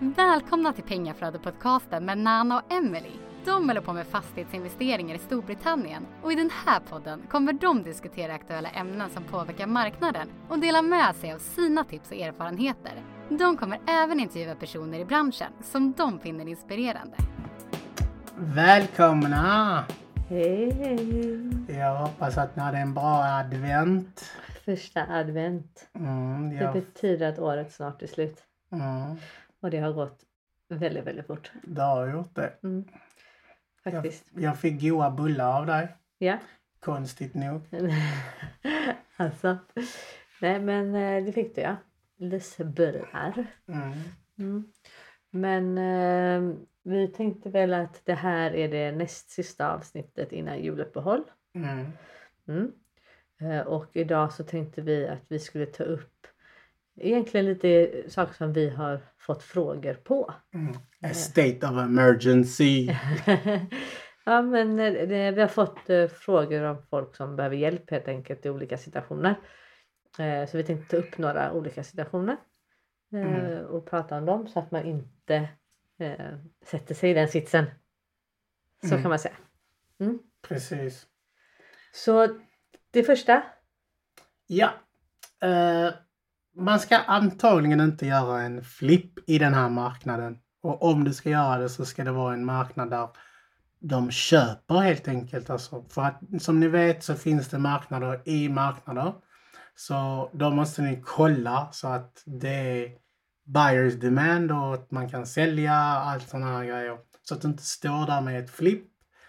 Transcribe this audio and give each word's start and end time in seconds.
Välkomna 0.00 0.72
till 0.72 0.84
Pengaflödet-podcasten 0.84 2.00
med 2.04 2.18
Nana 2.18 2.56
och 2.58 2.72
Emily. 2.72 3.10
De 3.44 3.68
håller 3.68 3.80
på 3.80 3.92
med 3.92 4.06
fastighetsinvesteringar 4.06 5.14
i 5.14 5.18
Storbritannien 5.18 6.06
och 6.22 6.32
i 6.32 6.34
den 6.34 6.50
här 6.66 6.80
podden 6.80 7.22
kommer 7.30 7.52
de 7.52 7.82
diskutera 7.82 8.34
aktuella 8.34 8.68
ämnen 8.68 9.10
som 9.10 9.24
påverkar 9.24 9.66
marknaden 9.66 10.28
och 10.48 10.58
dela 10.58 10.82
med 10.82 11.16
sig 11.16 11.32
av 11.32 11.38
sina 11.38 11.84
tips 11.84 12.10
och 12.10 12.16
erfarenheter. 12.16 12.92
De 13.28 13.56
kommer 13.56 13.80
även 13.86 14.20
intervjua 14.20 14.54
personer 14.54 14.98
i 15.00 15.04
branschen 15.04 15.52
som 15.62 15.92
de 15.92 16.20
finner 16.20 16.48
inspirerande. 16.48 17.16
Välkomna! 18.36 19.84
Hej, 20.28 20.70
hej! 20.72 21.50
Jag 21.78 21.96
hoppas 21.96 22.38
att 22.38 22.56
ni 22.56 22.62
hade 22.62 22.78
en 22.78 22.94
bra 22.94 23.22
advent. 23.24 24.24
Första 24.64 25.06
advent. 25.10 25.88
Mm, 25.94 26.50
Det 26.50 26.56
jag, 26.64 26.72
betyder 26.72 27.28
att 27.32 27.38
året 27.38 27.72
snart 27.72 28.02
är 28.02 28.06
slut. 28.06 28.38
mm, 28.72 29.16
Och 29.60 29.70
det 29.70 29.78
har 29.78 29.92
gått 29.92 30.24
väldigt, 30.68 31.04
väldigt 31.04 31.26
fort. 31.26 31.52
det 31.62 31.82
har 31.82 32.06
gjort 32.08 32.34
det. 32.34 32.52
Mm. 32.62 32.84
Jag, 33.82 33.92
Faktiskt. 33.92 34.24
jag 34.34 34.58
fick 34.58 34.80
goda 34.82 35.10
bullar 35.10 35.58
av 35.60 35.66
dig. 35.66 35.88
Ja. 36.18 36.38
Konstigt 36.80 37.34
nog. 37.34 37.60
alltså. 39.16 39.58
Nej 40.40 40.60
men 40.60 40.94
eh, 40.94 41.24
det 41.24 41.32
fick 41.32 41.54
du 41.54 41.60
ja. 41.60 41.76
Lussebullar. 42.16 43.46
Mm. 43.68 43.92
Mm. 44.38 44.72
Men 45.30 45.78
eh, 45.78 46.56
vi 46.82 47.08
tänkte 47.08 47.50
väl 47.50 47.74
att 47.74 48.00
det 48.04 48.14
här 48.14 48.54
är 48.54 48.68
det 48.68 48.92
näst 48.92 49.30
sista 49.30 49.72
avsnittet 49.72 50.32
innan 50.32 50.58
juluppehåll. 50.62 51.22
Mm. 51.54 51.86
Mm. 52.48 52.72
Eh, 53.40 53.66
Och 53.66 53.86
idag 53.92 54.32
så 54.32 54.44
tänkte 54.44 54.82
vi 54.82 55.08
att 55.08 55.22
vi 55.28 55.38
skulle 55.38 55.66
ta 55.66 55.84
upp 55.84 56.26
egentligen 56.96 57.46
lite 57.46 58.02
saker 58.08 58.34
som 58.34 58.52
vi 58.52 58.70
har 58.70 59.00
fått 59.28 59.42
frågor 59.42 59.94
på. 59.94 60.34
Mm. 60.54 60.74
A 61.02 61.14
state 61.14 61.58
of 61.66 61.78
emergency. 61.84 62.88
ja 64.24 64.42
men 64.42 64.78
eh, 64.78 65.32
vi 65.34 65.40
har 65.40 65.48
fått 65.48 65.90
eh, 65.90 66.08
frågor 66.08 66.62
om 66.62 66.82
folk 66.90 67.16
som 67.16 67.36
behöver 67.36 67.56
hjälp 67.56 67.90
helt 67.90 68.08
enkelt 68.08 68.46
i 68.46 68.50
olika 68.50 68.78
situationer. 68.78 69.34
Eh, 70.18 70.48
så 70.48 70.56
vi 70.56 70.64
tänkte 70.64 70.90
ta 70.90 71.06
upp 71.06 71.18
några 71.18 71.52
olika 71.52 71.84
situationer 71.84 72.36
eh, 73.12 73.20
Mm. 73.20 73.66
och 73.66 73.86
prata 73.86 74.16
om 74.16 74.26
dem 74.26 74.48
så 74.48 74.58
att 74.58 74.70
man 74.70 74.84
inte 74.84 75.48
eh, 75.98 76.36
sätter 76.64 76.94
sig 76.94 77.10
i 77.10 77.14
den 77.14 77.28
sitsen. 77.28 77.64
Så 78.80 78.88
Mm. 78.88 79.02
kan 79.02 79.08
man 79.08 79.18
säga. 79.18 79.34
Precis. 80.48 81.06
Så 81.92 82.28
det 82.90 83.02
första. 83.02 83.42
Ja. 84.46 84.70
Eh, 85.42 85.92
man 86.58 86.80
ska 86.80 86.96
antagligen 86.96 87.80
inte 87.80 88.06
göra 88.06 88.42
en 88.42 88.62
flipp 88.62 89.12
i 89.26 89.38
den 89.38 89.54
här 89.54 89.68
marknaden. 89.68 90.38
Och 90.62 90.82
om 90.82 91.04
du 91.04 91.14
ska 91.14 91.30
göra 91.30 91.58
det 91.58 91.68
så 91.68 91.84
ska 91.84 92.04
det 92.04 92.12
vara 92.12 92.34
en 92.34 92.44
marknad 92.44 92.90
där 92.90 93.08
de 93.80 94.10
köper 94.10 94.74
helt 94.74 95.08
enkelt. 95.08 95.50
Alltså, 95.50 95.84
för 95.88 96.02
att 96.02 96.20
som 96.40 96.60
ni 96.60 96.68
vet 96.68 97.04
så 97.04 97.14
finns 97.14 97.48
det 97.48 97.58
marknader 97.58 98.20
i 98.24 98.48
marknader. 98.48 99.12
Så 99.74 100.30
då 100.32 100.50
måste 100.50 100.82
ni 100.82 101.02
kolla 101.04 101.68
så 101.72 101.88
att 101.88 102.22
det 102.26 102.48
är 102.48 102.92
buyers 103.46 103.94
demand 103.94 104.52
och 104.52 104.74
att 104.74 104.90
man 104.90 105.08
kan 105.08 105.26
sälja 105.26 105.74
allt 105.74 106.28
sådana 106.28 106.46
här 106.46 106.64
grejer. 106.64 106.98
Så 107.22 107.34
att 107.34 107.42
du 107.42 107.48
inte 107.48 107.62
står 107.62 108.06
där 108.06 108.20
med 108.20 108.44
ett 108.44 108.50
flipp, 108.50 108.84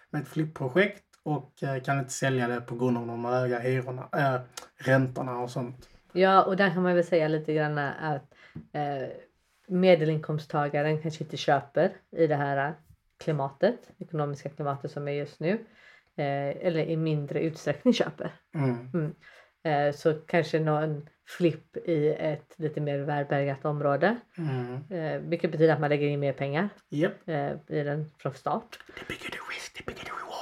med 0.09 0.21
ett 0.21 0.27
flippprojekt 0.27 1.05
och 1.23 1.63
eh, 1.63 1.83
kan 1.83 1.99
inte 1.99 2.13
sälja 2.13 2.47
det 2.47 2.61
på 2.61 2.75
grund 2.75 2.97
av 2.97 3.07
de 3.07 3.25
höga 3.25 3.59
hyrorna, 3.59 4.09
äh, 4.13 4.41
räntorna 4.77 5.37
och 5.37 5.49
sånt. 5.49 5.89
Ja 6.13 6.43
och 6.43 6.55
där 6.55 6.69
kan 6.69 6.83
man 6.83 6.95
väl 6.95 7.03
säga 7.03 7.27
lite 7.27 7.53
grann 7.53 7.77
att 7.77 8.33
eh, 8.73 9.09
medelinkomsttagaren 9.67 11.01
kanske 11.01 11.23
inte 11.23 11.37
köper 11.37 11.91
i 12.11 12.27
det 12.27 12.35
här 12.35 12.73
klimatet, 13.23 13.91
ekonomiska 13.99 14.49
klimatet 14.49 14.91
som 14.91 15.07
är 15.07 15.11
just 15.11 15.39
nu. 15.39 15.51
Eh, 16.15 16.65
eller 16.67 16.79
i 16.79 16.97
mindre 16.97 17.39
utsträckning 17.39 17.93
köper. 17.93 18.31
Mm. 18.55 19.15
Eh, 19.63 19.95
så 19.95 20.13
kanske 20.13 20.59
någon 20.59 21.09
flipp 21.27 21.77
i 21.77 22.09
ett 22.19 22.53
lite 22.55 22.81
mer 22.81 22.99
välbärgat 22.99 23.65
område. 23.65 24.15
Mm. 24.37 24.75
Eh, 24.89 25.21
vilket 25.21 25.51
betyder 25.51 25.73
att 25.73 25.79
man 25.79 25.89
lägger 25.89 26.07
in 26.07 26.19
mer 26.19 26.33
pengar 26.33 26.69
Japp. 26.89 27.29
eh, 27.29 27.51
i 27.67 27.83
den 27.83 28.05
från 28.17 28.33
start. 28.33 28.79
The 28.99 29.05
bigger 29.07 29.29
the 29.29 29.39
risk, 29.49 29.73
the 29.73 29.83
bigger 29.85 30.03
the 30.03 30.11
reward. 30.11 30.39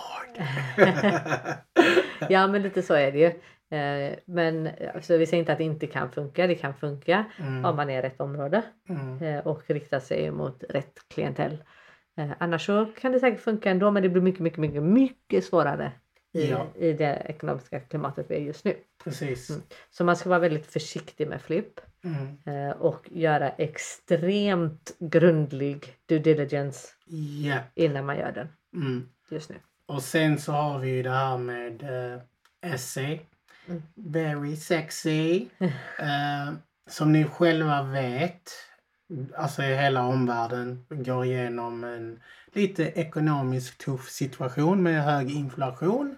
ja 2.30 2.48
men 2.48 2.62
lite 2.62 2.82
så 2.82 2.94
är 2.94 3.12
det 3.12 3.20
ju. 3.20 3.32
Eh, 3.70 4.20
men 4.26 4.70
alltså, 4.96 5.18
vi 5.18 5.26
säger 5.26 5.40
inte 5.42 5.52
att 5.52 5.58
det 5.58 5.64
inte 5.64 5.88
kan 5.88 6.12
funka. 6.12 6.48
Det 6.48 6.56
kan 6.56 6.74
funka 6.74 7.26
Mm. 7.40 7.66
om 7.66 7.76
man 7.76 7.90
är 7.90 8.00
i 8.00 8.02
rätt 8.02 8.22
område 8.22 8.62
Mm. 8.90 9.24
eh, 9.24 9.48
och 9.48 9.64
riktar 9.68 10.00
sig 10.00 10.32
mot 10.32 10.64
rätt 10.70 11.00
klientell. 11.08 11.58
Eh, 12.18 12.30
annars 12.40 12.66
så 12.66 12.86
kan 13.02 13.12
det 13.12 13.20
säkert 13.20 13.40
funka 13.42 13.72
ändå 13.72 13.92
men 13.92 14.04
det 14.04 14.10
blir 14.10 14.22
mycket, 14.22 14.40
mycket, 14.42 14.60
mycket, 14.60 14.84
mycket 14.84 15.44
svårare 15.46 15.92
i, 16.34 16.50
Ja. 16.50 16.68
i 16.76 16.94
det 16.94 17.22
ekonomiska 17.26 17.80
klimatet 17.80 18.26
vi 18.30 18.36
är 18.36 18.40
just 18.40 18.66
nu. 18.66 18.76
Precis. 19.04 19.50
Mm. 19.50 19.62
Så 19.92 20.04
man 20.04 20.16
ska 20.16 20.30
vara 20.30 20.40
väldigt 20.40 20.66
försiktig 20.66 21.28
med 21.28 21.42
flipp 21.42 21.80
Mm. 22.04 22.38
eh, 22.70 22.72
och 22.78 23.08
göra 23.12 23.50
extremt 23.50 24.96
grundlig 25.00 25.86
due 26.06 26.20
diligence 26.20 26.88
Ja. 27.46 27.58
innan 27.76 28.06
man 28.06 28.18
gör 28.18 28.32
den 28.32 28.48
Mm. 28.74 29.10
just 29.30 29.50
nu. 29.50 29.56
Och 29.86 30.02
sen 30.04 30.38
så 30.40 30.52
har 30.52 30.80
vi 30.80 30.90
ju 30.90 31.04
det 31.04 31.10
här 31.10 31.38
med 31.38 31.84
uh, 31.84 32.22
essay. 32.74 33.20
Very 33.96 34.56
sexy. 34.56 35.48
Eh, 36.00 36.54
som 36.90 37.12
ni 37.12 37.26
själva 37.26 37.84
vet, 37.84 38.52
alltså 39.38 39.62
hela 39.62 40.06
omvärlden 40.06 40.86
går 40.90 41.26
igenom 41.26 41.84
en 41.84 42.20
lite 42.54 42.84
ekonomiskt 42.84 43.78
tuff 43.78 44.10
situation 44.10 44.84
med 44.84 45.04
hög 45.04 45.32
inflation. 45.32 46.16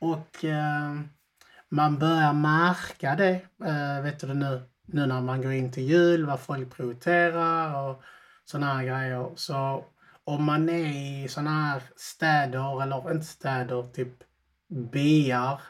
Och 0.00 0.44
eh, 0.44 1.00
man 1.68 1.98
börjar 1.98 2.32
märka 2.32 3.16
det, 3.16 3.40
eh, 3.64 4.02
vet 4.02 4.20
du 4.20 4.34
nu, 4.34 4.62
nu 4.86 5.06
när 5.06 5.20
man 5.20 5.42
går 5.42 5.52
in 5.52 5.72
till 5.72 5.88
jul, 5.90 6.26
vad 6.26 6.40
folk 6.40 6.76
prioriterar 6.76 7.88
och 7.88 8.02
sådana 8.44 8.74
här 8.74 8.84
grejer. 8.84 9.30
Så 9.36 9.84
om 10.24 10.44
man 10.44 10.68
är 10.68 11.24
i 11.24 11.28
sådana 11.28 11.50
här 11.50 11.82
städer, 11.96 12.82
eller 12.82 13.10
inte 13.10 13.26
städer, 13.26 13.82
typ 13.92 14.14
byar, 14.92 15.60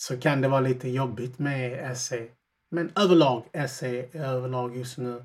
så 0.00 0.16
kan 0.20 0.40
det 0.40 0.48
vara 0.48 0.60
lite 0.60 0.88
jobbigt 0.88 1.38
med 1.38 1.96
SE. 1.98 2.26
Men 2.70 2.92
överlag, 2.96 3.42
SE 3.68 4.04
överlag 4.12 4.76
just 4.76 4.98
nu. 4.98 5.24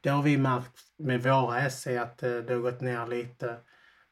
Det 0.00 0.08
har 0.08 0.22
vi 0.22 0.38
märkt 0.38 0.80
med 0.98 1.22
våra 1.22 1.70
SE 1.70 2.00
att 2.02 2.22
eh, 2.22 2.30
det 2.36 2.52
har 2.52 2.60
gått 2.60 2.80
ner 2.80 3.06
lite. 3.06 3.56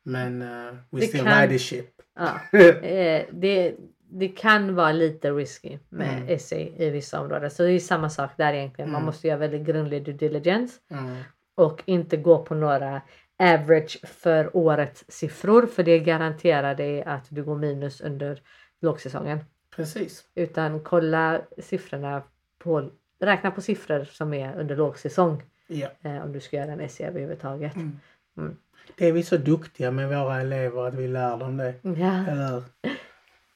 Men 0.03 0.43
uh, 0.43 0.75
we 0.91 1.01
Det 1.01 1.07
still 1.07 1.25
kan- 1.25 1.41
ride 1.41 1.53
the 1.53 1.59
ship. 1.59 1.91
Ja. 2.19 2.41
Eh, 2.83 3.25
det, 3.33 3.75
det 4.11 4.29
kan 4.29 4.75
vara 4.75 4.93
lite 4.93 5.31
risky 5.31 5.79
med 5.89 6.23
Mm. 6.23 6.39
SE 6.39 6.85
i 6.87 6.91
vissa 6.91 7.21
områden. 7.21 7.51
Så 7.51 7.63
det 7.63 7.71
är 7.73 7.79
samma 7.79 8.11
sak 8.11 8.31
där 8.37 8.53
egentligen. 8.55 8.91
Man 8.91 8.99
Mm. 9.01 9.07
måste 9.07 9.29
göra 9.29 9.39
väldigt 9.39 9.67
grundlig 9.67 10.05
due 10.05 10.15
diligence 10.15 10.81
Mm. 10.91 11.17
och 11.55 11.83
inte 11.87 12.17
gå 12.17 12.45
på 12.45 12.55
några 12.55 13.03
average 13.39 13.99
för 14.07 14.57
årets 14.57 15.05
siffror 15.09 15.67
för 15.67 15.83
det 15.83 15.99
garanterar 15.99 16.75
dig 16.75 17.03
att 17.03 17.27
du 17.29 17.45
går 17.45 17.59
minus 17.59 18.01
under 18.01 18.43
lågsäsongen. 18.81 19.39
Precis. 19.77 20.25
Utan 20.35 20.81
kolla 20.81 21.41
siffrorna 21.59 22.23
på, 22.59 22.91
räkna 23.21 23.51
på 23.51 23.61
siffror 23.61 24.05
som 24.05 24.35
är 24.35 24.57
under 24.61 24.77
lågsäsong 24.77 25.43
Ja. 25.67 25.89
eh, 26.03 26.23
om 26.25 26.33
du 26.33 26.41
ska 26.41 26.57
göra 26.57 26.73
en 26.73 26.89
SE 26.89 27.07
överhuvudtaget. 27.07 27.77
Mm. 27.77 28.01
Mm. 28.37 28.57
Det 28.97 29.09
är 29.09 29.13
vi 29.13 29.23
så 29.23 29.37
duktiga 29.37 29.91
med 29.91 30.09
våra 30.09 30.41
elever 30.41 30.87
att 30.89 30.95
vi 30.95 31.09
lär 31.09 31.37
dem 31.37 31.57
det. 31.57 31.75
Ja. 31.83 32.27
Eller? 32.29 32.63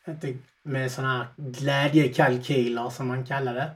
Inte 0.07 0.35
med 0.63 0.91
sådana 0.93 1.19
här 1.19 1.27
glädjekalkyler 1.37 2.91
som 2.91 3.09
man 3.09 3.25
kallar 3.27 3.55
det. 3.55 3.71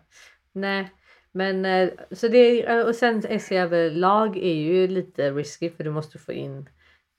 Nej, 0.53 0.91
men 1.33 1.65
eh, 1.65 1.89
så 2.11 2.29
det 2.29 2.67
eh, 2.67 2.87
och 2.87 2.95
sen 2.95 3.41
SE 3.41 3.59
överlag 3.59 4.37
är 4.37 4.55
ju 4.55 4.89
lite 4.89 5.31
risky 5.31 5.71
för 5.71 5.85
du 5.85 5.91
måste 5.91 6.19
få 6.19 6.33
in 6.33 6.69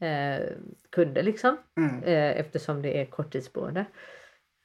eh, 0.02 0.46
kunder 0.90 1.24
liksom 1.24 1.58
Mm. 1.78 2.04
eh, 2.04 2.40
eftersom 2.40 2.82
det 2.82 3.02
är 3.02 3.06
korttidsboende. 3.06 3.86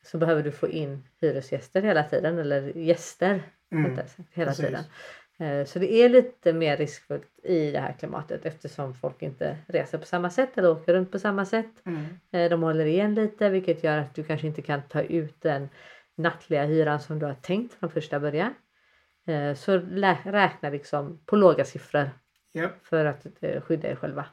Så 0.03 0.19
behöver 0.19 0.43
du 0.43 0.51
få 0.53 0.69
in 0.69 1.05
hyresgäster 1.21 1.83
hela 1.83 2.03
tiden 2.03 2.39
eller 2.39 2.63
gäster 2.77 3.43
Mm. 3.73 3.97
sagt, 3.97 4.19
hela 4.33 4.51
Precis. 4.51 4.67
tiden. 4.67 4.85
Eh, 5.61 5.65
Så 5.67 5.79
det 5.79 5.93
är 5.93 6.09
lite 6.09 6.53
mer 6.53 6.77
riskfullt 6.77 7.39
i 7.43 7.71
det 7.71 7.79
här 7.81 7.93
klimatet 7.93 8.47
eftersom 8.47 8.95
folk 8.95 9.23
inte 9.23 9.57
reser 9.69 9.99
på 9.99 10.05
samma 10.07 10.31
sätt 10.31 10.59
eller 10.59 10.71
åker 10.71 10.95
runt 10.95 11.13
på 11.13 11.19
samma 11.19 11.45
sätt. 11.45 11.71
Mm. 11.87 12.05
Eh, 12.31 12.51
De 12.51 12.63
håller 12.63 12.85
igen 12.85 13.15
lite 13.15 13.49
vilket 13.49 13.85
gör 13.85 13.99
att 13.99 14.15
du 14.15 14.25
kanske 14.25 14.47
inte 14.47 14.63
kan 14.63 14.83
ta 14.89 15.03
ut 15.03 15.41
den 15.43 15.69
nattliga 16.17 16.65
hyran 16.65 17.01
som 17.01 17.19
du 17.19 17.27
har 17.27 17.35
tänkt 17.35 17.75
från 17.75 17.91
första 17.91 18.21
början. 18.21 18.55
Eh, 19.27 19.55
Så 19.55 19.79
räkna 20.25 20.71
liksom 20.71 21.21
på 21.27 21.37
låga 21.37 21.65
siffror 21.65 22.11
Japp. 22.53 22.73
för 22.87 23.05
att 23.05 23.27
skydda 23.65 23.89
er 23.91 23.95
själva. 23.95 24.25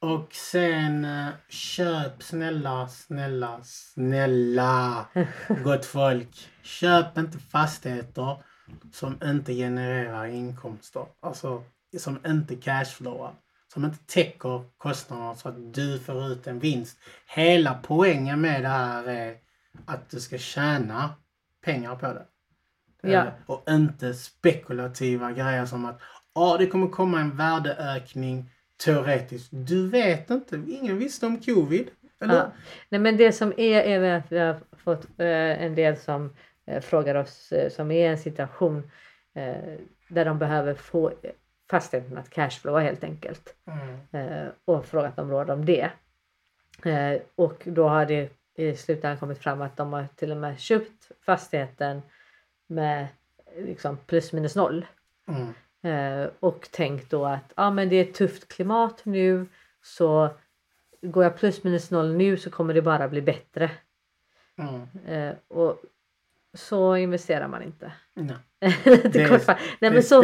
Och 0.00 0.34
sen 0.34 1.04
eh, 1.04 1.28
köp 1.48 2.22
snälla, 2.22 2.88
snälla, 2.88 3.60
snälla 3.62 5.06
gott 5.64 5.84
folk. 5.84 6.48
Köp 6.62 7.18
inte 7.18 7.38
fastigheter 7.38 8.42
som 8.92 9.18
inte 9.24 9.54
genererar 9.54 10.26
inkomster. 10.26 11.06
Alltså 11.20 11.64
som 11.98 12.18
inte 12.26 12.56
cashflowar. 12.56 13.34
Som 13.72 13.84
inte 13.84 13.98
täcker 14.06 14.64
kostnaderna 14.76 15.34
så 15.34 15.48
att 15.48 15.74
du 15.74 15.98
får 15.98 16.26
ut 16.26 16.46
en 16.46 16.58
vinst. 16.58 16.98
Hela 17.26 17.74
poängen 17.82 18.40
med 18.40 18.62
det 18.62 18.68
här 18.68 19.04
är 19.04 19.36
att 19.86 20.10
du 20.10 20.20
ska 20.20 20.38
tjäna 20.38 21.10
pengar 21.64 21.96
på 21.96 22.06
det. 22.06 22.26
Ja. 23.02 23.24
Eh, 23.26 23.32
Och 23.46 23.70
inte 23.70 24.14
spekulativa 24.14 25.32
grejer 25.32 25.66
som 25.66 25.84
att 25.84 26.00
ja, 26.34 26.56
det 26.58 26.66
kommer 26.66 26.88
komma 26.88 27.20
en 27.20 27.36
värdeökning 27.36 28.50
teoretiskt. 28.84 29.48
Du 29.50 29.88
vet 29.88 30.30
inte. 30.30 30.56
Ingen 30.68 30.98
visste 30.98 31.26
om 31.26 31.40
covid. 31.40 31.90
Eller? 32.20 32.34
Ja. 32.34 32.52
Nej 32.88 33.00
men 33.00 33.16
det 33.16 33.32
som 33.32 33.52
är, 33.56 33.80
är 33.80 34.18
att 34.18 34.32
vi 34.32 34.38
har 34.38 34.56
fått 34.76 35.04
eh, 35.04 35.62
en 35.62 35.74
del 35.74 35.96
som 35.96 36.36
eh, 36.66 36.80
frågar 36.80 37.14
oss 37.14 37.52
eh, 37.52 37.70
som 37.70 37.90
är 37.90 38.04
i 38.04 38.06
en 38.06 38.18
situation 38.18 38.90
eh, 39.34 39.78
där 40.08 40.24
de 40.24 40.38
behöver 40.38 40.74
få 40.74 41.12
fastigheten 41.70 42.18
att 42.18 42.30
cashflowa 42.30 42.80
helt 42.80 43.04
enkelt. 43.04 43.54
Mm. 43.66 44.28
Eh, 44.28 44.48
och 44.64 44.86
frågat 44.86 45.18
om 45.18 45.30
råd 45.30 45.50
om 45.50 45.64
det. 45.64 45.90
Eh, 46.84 47.20
och 47.34 47.62
då 47.64 47.88
har 47.88 48.06
det 48.06 48.30
i 48.54 48.76
slutändan 48.76 49.18
kommit 49.18 49.38
fram 49.38 49.62
att 49.62 49.76
de 49.76 49.92
har 49.92 50.06
till 50.16 50.30
och 50.30 50.36
med 50.36 50.60
köpt 50.60 51.10
fastigheten 51.26 52.02
med 52.66 53.06
liksom 53.56 53.96
plus 53.96 54.32
minus 54.32 54.56
noll. 54.56 54.86
Mm. 55.28 55.54
Eh, 55.82 56.30
och 56.40 56.68
tänkt 56.70 57.10
då 57.10 57.24
att 57.26 57.52
ah, 57.56 57.70
men 57.70 57.88
det 57.88 57.96
är 57.96 58.02
ett 58.02 58.14
tufft 58.14 58.48
klimat 58.48 59.00
nu 59.04 59.46
så 59.82 60.28
går 61.02 61.24
jag 61.24 61.36
plus 61.36 61.64
minus 61.64 61.90
noll 61.90 62.14
nu 62.16 62.36
så 62.36 62.50
kommer 62.50 62.74
det 62.74 62.82
bara 62.82 63.08
bli 63.08 63.22
bättre. 63.22 63.70
Mm. 64.58 64.82
Eh, 65.06 65.34
och 65.48 65.82
så 66.54 66.96
investerar 66.96 67.48
man 67.48 67.62
inte. 67.62 67.92
Nej. 68.14 68.36
Lite 68.84 69.08
Det 69.08 69.22
är- 69.22 69.28
nej, 69.46 69.58
det 69.80 69.90
men 69.90 70.02
så, 70.02 70.22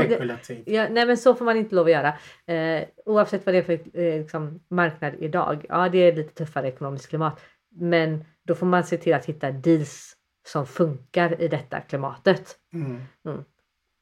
ja, 0.67 0.89
nej 0.91 1.06
men 1.06 1.17
så 1.17 1.35
får 1.35 1.45
man 1.45 1.56
inte 1.56 1.75
lov 1.75 1.87
att 1.87 1.93
göra. 1.93 2.09
Eh, 2.47 2.85
oavsett 3.06 3.47
vad 3.47 3.55
det 3.55 3.59
är 3.59 3.62
för 3.62 3.73
eh, 4.01 4.21
liksom, 4.21 4.61
marknad 4.69 5.15
idag. 5.19 5.67
Ja 5.69 5.89
det 5.89 5.99
är 5.99 6.17
lite 6.17 6.35
tuffare 6.35 6.69
ekonomiskt 6.69 7.09
klimat. 7.09 7.41
Men 7.71 8.25
då 8.43 8.55
får 8.55 8.67
man 8.67 8.85
se 8.85 8.97
till 8.99 9.15
att 9.15 9.25
hitta 9.27 9.51
deals 9.51 10.17
som 10.47 10.67
funkar 10.67 11.41
i 11.43 11.49
detta 11.49 11.81
klimatet. 11.81 12.59
Mm. 12.73 13.45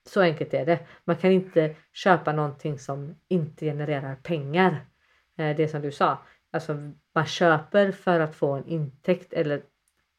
Så 0.09 0.21
enkelt 0.21 0.55
är 0.55 0.67
det. 0.67 0.79
Man 1.05 1.17
kan 1.17 1.31
inte 1.33 1.75
köpa 1.93 2.33
någonting 2.33 2.79
som 2.79 3.15
inte 3.29 3.65
genererar 3.65 4.15
pengar. 4.15 4.87
Eh, 5.39 5.57
Det 5.57 5.69
som 5.69 5.83
du 5.83 5.93
sa. 5.93 6.19
Alltså 6.53 6.77
man 7.15 7.27
köper 7.27 7.93
för 7.93 8.21
att 8.21 8.35
få 8.35 8.53
en 8.53 8.67
intäkt 8.69 9.33
eller 9.33 9.63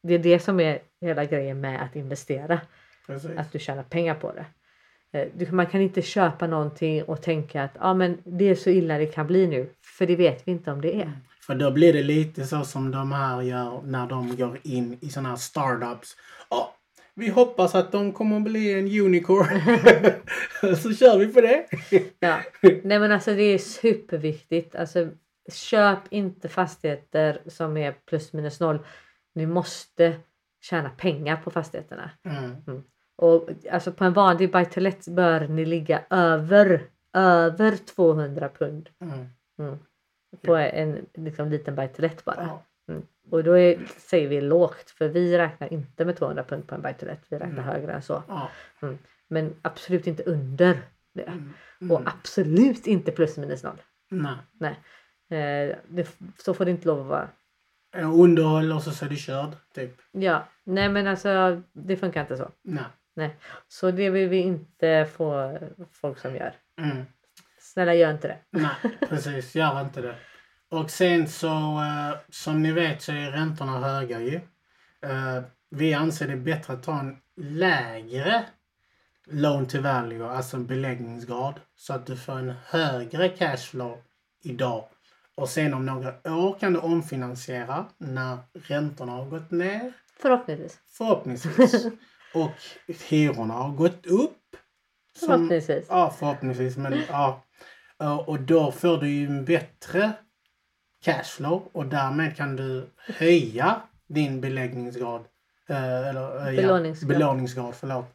det 0.02 0.14
är 0.14 0.18
det 0.18 0.38
som 0.38 0.60
är 0.60 0.78
hela 1.00 1.24
grejen 1.24 1.60
med 1.60 1.82
att 1.82 1.96
investera. 1.96 2.60
Precis. 3.06 3.30
Att 3.38 3.52
du 3.52 3.58
tjänar 3.58 3.82
pengar 3.82 4.14
på 4.14 4.32
det. 4.32 4.46
Eh, 5.18 5.52
Man 5.52 5.66
kan 5.66 5.80
inte 5.80 6.02
köpa 6.02 6.46
någonting 6.46 7.02
och 7.02 7.22
tänka 7.22 7.62
att 7.62 7.76
ah, 7.78 7.94
men 7.94 8.18
det 8.24 8.44
är 8.44 8.54
så 8.54 8.70
illa 8.70 8.98
det 8.98 9.06
kan 9.06 9.26
bli 9.26 9.46
nu. 9.46 9.70
För 9.98 10.06
det 10.06 10.16
vet 10.16 10.48
vi 10.48 10.52
inte 10.52 10.72
om 10.72 10.80
det 10.80 11.00
är. 11.02 11.12
För 11.46 11.54
då 11.54 11.70
blir 11.70 11.92
det 11.92 12.02
lite 12.02 12.44
så 12.46 12.64
som 12.64 12.90
de 12.90 13.12
här 13.12 13.42
gör 13.42 13.80
när 13.84 14.06
de 14.06 14.36
går 14.36 14.58
in 14.62 14.98
i 15.00 15.08
såna 15.08 15.28
här 15.28 15.36
startups. 15.36 16.16
Ja, 16.50 16.74
vi 17.14 17.28
hoppas 17.28 17.74
att 17.74 17.92
de 17.92 18.12
kommer 18.12 18.36
att 18.36 18.42
bli 18.42 18.72
en 18.72 19.06
unicorn. 19.06 19.60
så 20.76 20.92
kör 20.92 21.18
vi 21.18 21.26
på 21.26 21.40
det. 21.40 21.66
Ja. 22.20 22.40
Nej 22.60 22.98
men 22.98 23.12
alltså 23.12 23.34
det 23.34 23.42
är 23.42 23.58
superviktigt. 23.58 24.74
Alltså, 24.74 25.08
köp 25.52 25.98
inte 26.10 26.48
fastigheter 26.48 27.42
som 27.46 27.76
är 27.76 27.92
plus 27.92 28.32
minus 28.32 28.60
noll. 28.60 28.78
Ni 29.34 29.46
måste 29.46 30.16
tjäna 30.62 30.90
pengar 30.90 31.36
på 31.36 31.50
fastigheterna. 31.50 32.10
Mm. 32.24 32.82
Och 33.16 33.48
alltså 33.70 33.92
på 33.92 34.04
en 34.04 34.12
vanlig 34.12 34.52
buy 34.52 34.64
to 34.64 34.80
let 34.80 35.08
bör 35.08 35.48
ni 35.48 35.64
ligga 35.64 36.02
över, 36.10 36.82
över 37.12 37.76
200 37.76 38.48
pund. 38.48 38.90
Mm. 39.00 39.26
Mm. 39.58 39.78
På 40.42 40.56
en 40.56 41.06
liksom, 41.14 41.48
liten 41.48 41.74
buy 41.74 41.88
to 41.88 42.02
let 42.02 42.24
bara. 42.24 42.60
Ja. 42.86 42.94
Mm. 43.34 43.38
Och 43.38 43.44
då 43.44 43.58
är, 43.58 43.78
säger 43.98 44.28
vi 44.28 44.40
lågt 44.40 44.90
för 44.90 45.08
vi 45.08 45.38
räknar 45.38 45.72
inte 45.72 46.04
med 46.04 46.16
200 46.16 46.44
pund 46.44 46.66
på 46.66 46.74
en 46.74 46.82
buy. 46.82 46.94
Vi 47.00 47.06
räknar 47.38 47.40
Mm. 47.62 47.64
högre 47.64 47.92
än 47.92 48.02
så. 48.02 48.22
Ja. 48.28 48.50
Men 49.28 49.54
absolut 49.62 50.06
inte 50.06 50.22
under 50.22 50.78
det. 51.14 51.22
Mm. 51.22 51.90
Och 51.90 52.02
absolut 52.04 52.86
inte 52.86 53.12
plus 53.12 53.36
minus 53.36 53.62
noll. 53.62 53.82
Nej. 54.10 54.34
Nej. 54.60 54.72
Eh, 55.70 55.76
det, 55.88 56.16
så 56.38 56.54
får 56.54 56.64
det 56.64 56.70
inte 56.70 56.86
lov 56.88 57.00
att 57.00 57.06
vara. 57.06 57.28
Eh, 57.96 58.20
Underhåll 58.20 58.72
och 58.72 58.82
så 58.82 58.90
så 58.90 59.04
är 59.04 59.08
du 59.08 59.16
körd. 59.16 59.50
Typ. 59.74 60.00
Ja, 60.12 60.48
nej 60.64 60.88
men 60.88 61.06
alltså 61.06 61.62
det 61.72 61.96
funkar 61.96 62.20
inte 62.20 62.36
så. 62.36 62.50
Nej. 62.62 62.84
Nej. 63.16 63.36
Så 63.68 63.90
det 63.90 64.10
vill 64.10 64.28
vi 64.28 64.36
inte 64.38 65.06
få 65.12 65.58
folk 65.92 66.18
som 66.18 66.36
gör. 66.36 66.52
Mm. 66.80 67.04
Snälla 67.58 67.94
gör 67.94 68.10
inte 68.10 68.28
det. 68.28 68.38
Nej, 68.50 68.98
precis. 69.08 69.54
Gör 69.54 69.80
inte 69.80 70.00
det. 70.00 70.14
Och 70.70 70.90
sen 70.90 71.28
så, 71.28 71.48
eh, 71.80 72.16
som 72.28 72.62
ni 72.62 72.72
vet 72.72 73.02
så 73.02 73.12
är 73.12 73.30
räntorna 73.30 73.78
höga 73.78 74.20
ju. 74.20 74.34
Eh, 75.02 75.42
vi 75.70 75.94
anser 75.94 76.28
det 76.28 76.36
bättre 76.36 76.72
att 76.72 76.82
ta 76.82 77.00
en 77.00 77.16
lägre 77.36 78.44
loan 79.26 79.66
to 79.66 79.80
value, 79.80 80.26
alltså 80.28 80.56
en 80.56 80.66
beläggningsgrad. 80.66 81.60
Så 81.76 81.92
att 81.94 82.06
du 82.06 82.16
får 82.16 82.38
en 82.38 82.54
högre 82.66 83.28
cashflow 83.28 83.98
idag. 84.44 84.84
Och 85.34 85.48
sen 85.48 85.74
om 85.74 85.86
några 85.86 86.08
år 86.24 86.58
kan 86.58 86.72
du 86.72 86.78
omfinansiera 86.78 87.86
när 87.98 88.38
räntorna 88.54 89.12
har 89.12 89.24
gått 89.24 89.50
ner. 89.50 89.92
Förhoppningsvis. 90.18 90.80
Förhoppningsvis. 90.86 91.86
Och 92.34 92.50
hyrorna 93.08 93.54
har 93.54 93.70
gått 93.72 94.06
upp. 94.06 94.56
Som- 95.18 95.28
Förhoppningsvis. 95.28 95.86
Ja, 95.88 96.14
förhoppningsvis. 96.18 96.76
Men 96.76 97.02
ja. 97.08 97.44
Ja, 97.98 98.24
Och 98.26 98.40
då 98.40 98.72
får 98.72 98.98
du 98.98 99.08
ju 99.08 99.26
en 99.26 99.44
bättre 99.44 100.12
cashflow 101.04 101.68
och 101.72 101.86
därmed 101.86 102.36
kan 102.36 102.56
du 102.56 102.86
höja 102.98 103.82
din 104.06 104.40
beläggningsgrad. 104.40 105.24
Eh, 105.68 106.08
eller, 106.08 106.48
eh, 106.48 106.56
Belåningsgrad. 106.56 107.10
Ja, 107.12 107.18
belåningsgrad. 107.18 107.74
Förlåt. 107.74 108.06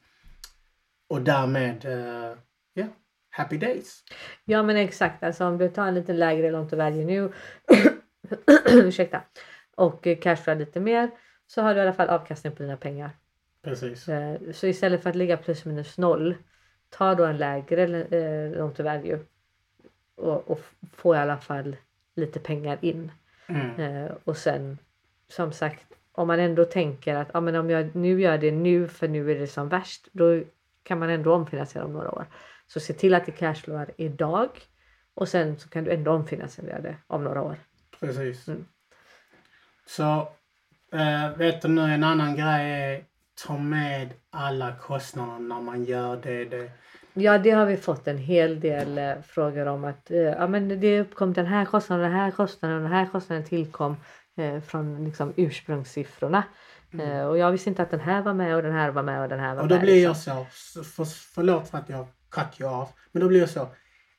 Och 1.07 1.21
därmed, 1.21 1.85
eh, 1.85 2.37
ja, 2.73 2.85
happy 3.29 3.57
days. 3.57 4.03
Ja 4.45 4.63
men 4.63 4.77
exakt. 4.77 5.23
Alltså 5.23 5.45
om 5.45 5.57
du 5.57 5.69
tar 5.69 5.87
en 5.87 5.95
lite 5.95 6.13
lägre 6.13 6.51
loan 6.51 6.69
to 6.69 6.75
value 6.75 7.05
nu. 7.05 7.31
ursäkta. 8.65 9.21
Och 9.75 10.07
eh, 10.07 10.17
cashflow 10.17 10.57
lite 10.57 10.79
mer. 10.79 11.11
Så 11.47 11.61
har 11.61 11.73
du 11.73 11.79
i 11.79 11.83
alla 11.83 11.93
fall 11.93 12.09
avkastning 12.09 12.53
på 12.55 12.63
dina 12.63 12.77
pengar. 12.77 13.11
Precis. 13.63 14.09
Eh, 14.09 14.39
Så 14.53 14.67
istället 14.67 15.03
för 15.03 15.09
att 15.09 15.15
ligga 15.15 15.37
plus 15.37 15.65
minus 15.65 15.97
noll. 15.97 16.35
Ta 16.89 17.15
då 17.15 17.25
en 17.25 17.37
lägre 17.37 17.83
eh, 18.03 18.57
loan 18.57 18.73
to 18.73 18.83
value. 18.83 19.19
Och, 20.15 20.51
och 20.51 20.61
få 20.93 21.15
i 21.15 21.17
alla 21.17 21.37
fall 21.37 21.75
lite 22.19 22.39
pengar 22.39 22.77
in. 22.81 23.11
Mm. 23.47 23.79
Eh, 23.79 24.11
och 24.23 24.37
sen 24.37 24.77
som 25.27 25.51
sagt 25.51 25.85
om 26.11 26.27
man 26.27 26.39
ändå 26.39 26.65
tänker 26.65 27.15
att 27.15 27.35
ah, 27.35 27.41
men 27.41 27.55
om 27.55 27.69
jag 27.69 27.95
nu 27.95 28.21
gör 28.21 28.37
det 28.37 28.51
nu 28.51 28.87
för 28.87 29.07
nu 29.07 29.31
är 29.31 29.39
det 29.39 29.47
som 29.47 29.69
värst. 29.69 30.07
Då 30.11 30.41
kan 30.83 30.99
man 30.99 31.09
ändå 31.09 31.33
omfinansiera 31.33 31.85
om 31.85 31.93
några 31.93 32.11
år. 32.11 32.25
Så 32.67 32.79
se 32.79 32.93
till 32.93 33.13
att 33.13 33.25
det 33.25 33.31
cashflowar 33.31 33.91
idag. 33.97 34.49
Och 35.13 35.27
sen 35.27 35.59
så 35.59 35.69
kan 35.69 35.83
du 35.83 35.91
ändå 35.91 36.11
omfinansiera 36.11 36.81
det 36.81 36.95
om 37.07 37.23
några 37.23 37.41
år. 37.41 37.57
Precis. 37.99 38.47
Mm. 38.47 38.65
Så, 39.85 40.31
eh, 40.91 41.37
vet 41.37 41.61
du 41.61 41.67
nu 41.67 41.81
en 41.81 42.03
annan 42.03 42.35
grej 42.35 42.71
är 42.71 43.03
ta 43.45 43.57
med 43.57 44.13
alla 44.29 44.75
kostnader 44.75 45.39
när 45.39 45.61
man 45.61 45.83
gör 45.83 46.17
det. 46.17 46.45
det. 46.45 46.71
Ja 47.21 47.37
det 47.37 47.51
har 47.51 47.65
vi 47.65 47.77
fått 47.77 48.07
en 48.07 48.17
hel 48.17 48.59
del 48.59 48.97
eh, 48.97 49.13
frågor 49.27 49.65
om 49.67 49.83
att 49.85 50.11
eh, 50.11 50.17
ja, 50.17 50.47
men 50.47 50.79
det 50.79 51.01
uppkom 51.01 51.33
den 51.33 51.45
här 51.45 51.65
kostnaden, 51.65 52.03
den 52.11 52.19
här 52.19 52.31
kostnaden, 52.31 52.81
den 52.83 52.91
här 52.91 53.05
kostnaden 53.05 53.45
tillkom 53.45 53.97
eh, 54.37 54.61
från 54.61 55.05
liksom, 55.05 55.33
ursprungssiffrorna. 55.35 56.43
Eh, 56.99 57.21
och 57.27 57.37
jag 57.37 57.51
visste 57.51 57.69
inte 57.69 57.81
att 57.83 57.91
den 57.91 57.99
här 57.99 58.21
var 58.21 58.33
med 58.33 58.55
och 58.55 58.63
den 58.63 58.71
här 58.73 58.91
var 58.91 59.03
med 59.03 59.21
och 59.21 59.29
den 59.29 59.39
här 59.39 59.47
var 59.47 59.53
Mm. 59.53 59.63
Och 59.63 59.67
då 59.69 59.75
med. 59.75 59.83
blir 59.83 60.03
jag 60.03 60.09
liksom. 60.09 60.45
så, 60.51 60.83
för, 60.83 61.05
förlåt 61.05 61.69
för 61.69 61.77
att 61.77 61.89
jag 61.89 62.07
cut 62.31 62.61
you 62.61 62.69
off, 62.81 62.89
men 63.11 63.21
då 63.21 63.27
blir 63.27 63.39
jag 63.39 63.49
så. 63.49 63.67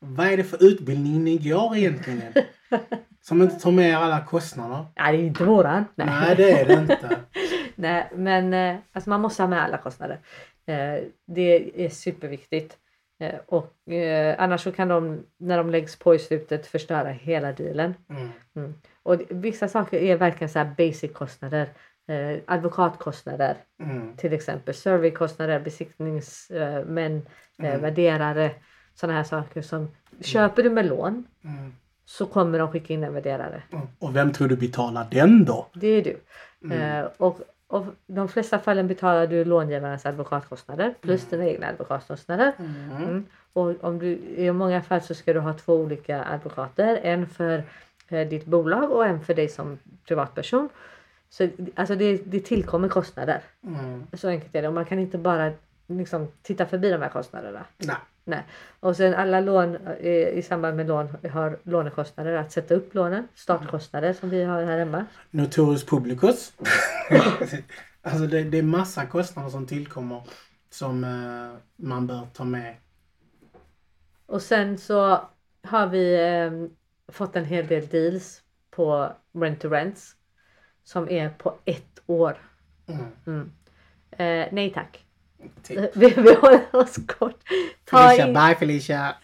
Vad 0.01 0.27
är 0.27 0.37
det 0.37 0.45
för 0.45 0.65
utbildning 0.65 1.25
ni 1.25 1.39
går 1.39 1.77
egentligen? 1.77 2.33
Som 3.23 3.43
inte 3.43 3.59
tar 3.59 3.71
med 3.71 3.97
alla 3.99 4.25
kostnader. 4.25 4.87
Nej 4.97 5.17
det 5.17 5.23
är 5.23 5.27
inte 5.27 5.45
våran. 5.45 5.85
Nej, 5.95 6.37
det 6.37 6.51
är 6.61 6.67
det 6.67 6.73
inte. 6.75 7.17
Nej, 7.75 8.11
men 8.15 8.55
eh, 8.55 8.77
alltså 8.93 9.11
man 9.11 9.21
måste 9.21 9.43
ha 9.43 9.49
med 9.49 9.63
alla 9.63 9.79
kostnader. 9.79 10.19
Det 11.27 11.85
är 11.85 11.89
superviktigt. 11.89 12.77
Eh, 13.21 13.35
och 13.47 13.93
eh, 13.93 14.37
annars 14.39 14.61
så 14.63 14.73
kan 14.73 14.89
de, 14.89 15.25
när 15.39 15.57
de 15.59 15.71
läggs 15.71 15.99
på 15.99 16.15
i 16.15 16.19
slutet, 16.19 16.67
förstöra 16.67 17.09
hela 17.09 17.53
dealen. 17.53 17.95
Mm. 18.57 18.75
Och 19.03 19.19
det- 19.19 19.25
vissa 19.29 19.69
saker 19.69 19.99
är 19.99 20.17
verkligen 20.17 20.49
så 20.49 20.59
här 20.59 20.75
basic-kostnader. 20.79 21.69
Eh, 22.09 22.39
advokatkostnader 22.47 23.57
Mm. 23.83 24.17
till 24.17 24.33
exempel. 24.33 24.75
Surveykostnader, 24.75 25.61
besiktningsmän, 25.61 27.23
eh, 27.59 27.69
Mm. 27.69 27.81
värderare. 27.81 28.51
Sådana 28.95 29.17
här 29.19 29.25
saker 29.25 29.63
som 29.63 29.89
köper 30.21 30.63
du 30.63 30.71
med 30.71 30.87
lån 30.87 31.25
Mm. 31.45 31.73
så 32.05 32.27
kommer 32.27 32.59
de 32.59 32.73
skicka 32.73 32.95
in 32.95 33.05
en 33.05 33.15
värderare. 33.15 33.63
Mm. 33.73 33.87
Och 33.99 34.17
vem 34.17 34.33
tror 34.33 34.49
du 34.49 34.57
betalar 34.57 35.07
den 35.11 35.45
då? 35.45 35.67
Det 35.75 35.87
är 35.89 36.03
du. 36.05 36.17
Mm. 36.65 36.81
Eh, 37.05 37.09
och, 37.17 37.39
och 37.71 37.85
de 38.07 38.29
flesta 38.29 38.59
fallen 38.59 38.89
betalar 38.89 39.27
du 39.27 39.45
långivarens 39.45 40.07
advokatkostnader 40.07 40.95
plus 41.01 41.27
dina 41.27 41.45
egna 41.45 41.67
advokatkostnader. 41.67 42.53
Mm. 42.59 43.03
Mm. 43.03 43.27
Och 43.53 43.85
om 43.85 43.99
du, 43.99 44.07
i 44.37 44.53
många 44.53 44.83
fall 44.83 45.01
så 45.01 45.15
ska 45.15 45.33
du 45.33 45.41
ha 45.41 45.53
två 45.53 45.75
olika 45.75 46.25
advokater. 46.25 47.01
En 47.03 47.27
för 47.27 47.63
eh, 48.09 48.29
ditt 48.29 48.45
bolag 48.45 48.91
och 48.91 49.07
en 49.07 49.21
för 49.21 49.35
dig 49.35 49.49
som 49.49 49.79
privatperson. 50.07 50.69
Så 51.29 51.49
alltså 51.75 51.95
det, 51.95 52.17
det 52.17 52.41
tillkommer 52.41 52.89
kostnader. 52.89 53.43
Mm. 53.67 54.07
Så 54.13 54.29
enkelt 54.29 54.55
är 54.55 54.63
det. 54.63 54.69
Och 54.69 54.75
man 54.75 54.85
kan 54.85 54.99
inte 54.99 55.19
bara 55.19 55.53
liksom 55.87 56.29
titta 56.43 56.67
förbi 56.67 56.91
de 56.91 57.03
här 57.03 57.09
kostnaderna. 57.09 57.65
Nej. 57.79 57.97
Nej. 58.31 58.45
Och 58.81 58.97
sen 58.97 59.15
alla 59.15 59.41
lån 59.41 59.77
eh, 60.01 60.29
i 60.29 60.43
samband 60.43 60.77
med 60.77 60.87
lån 60.87 61.09
har 61.33 61.59
lånekostnader. 61.63 62.33
Att 62.33 62.53
sätta 62.53 62.75
upp 62.75 62.95
lånen. 62.95 63.29
Startkostnader 63.35 64.13
som 64.13 64.31
vi 64.31 64.43
har 64.43 64.65
här 64.65 64.79
hemma. 64.79 65.07
Notorious 65.31 65.87
publicus. 65.87 66.53
alltså 68.03 68.27
det, 68.27 68.43
det 68.43 68.59
är 68.59 68.63
massa 68.63 69.07
kostnader 69.07 69.51
som 69.51 69.67
tillkommer 69.67 70.23
som 70.71 71.05
eh, 71.05 71.59
man 71.77 72.07
bör 72.07 72.27
ta 72.33 72.45
med. 72.45 72.77
Och 74.27 74.43
sen 74.43 74.79
så 74.79 75.21
har 75.63 75.87
vi 75.87 76.15
eh, 76.15 76.53
fått 77.13 77.37
en 77.37 77.45
hel 77.45 77.67
del 77.67 77.87
deals 77.87 78.43
på 78.71 79.13
rent 79.33 79.61
to 79.61 79.69
rents. 79.69 80.17
Som 80.85 81.09
är 81.09 81.31
på 81.31 81.55
ett 81.65 82.03
år. 82.07 82.39
Mm. 82.87 83.07
Mm. 83.27 83.53
Eh, 84.11 84.49
nej 84.53 84.73
tack. 84.73 85.05
Typ. 85.63 85.91
Vi, 85.97 86.09
vi 86.09 86.35
håller 86.35 86.77
oss 86.77 86.97
kort. 87.07 87.37
Ta, 87.85 87.99
Felicia, 88.09 88.27
in, 88.27 88.35
bye 88.35 88.55
Felicia! 88.55 89.15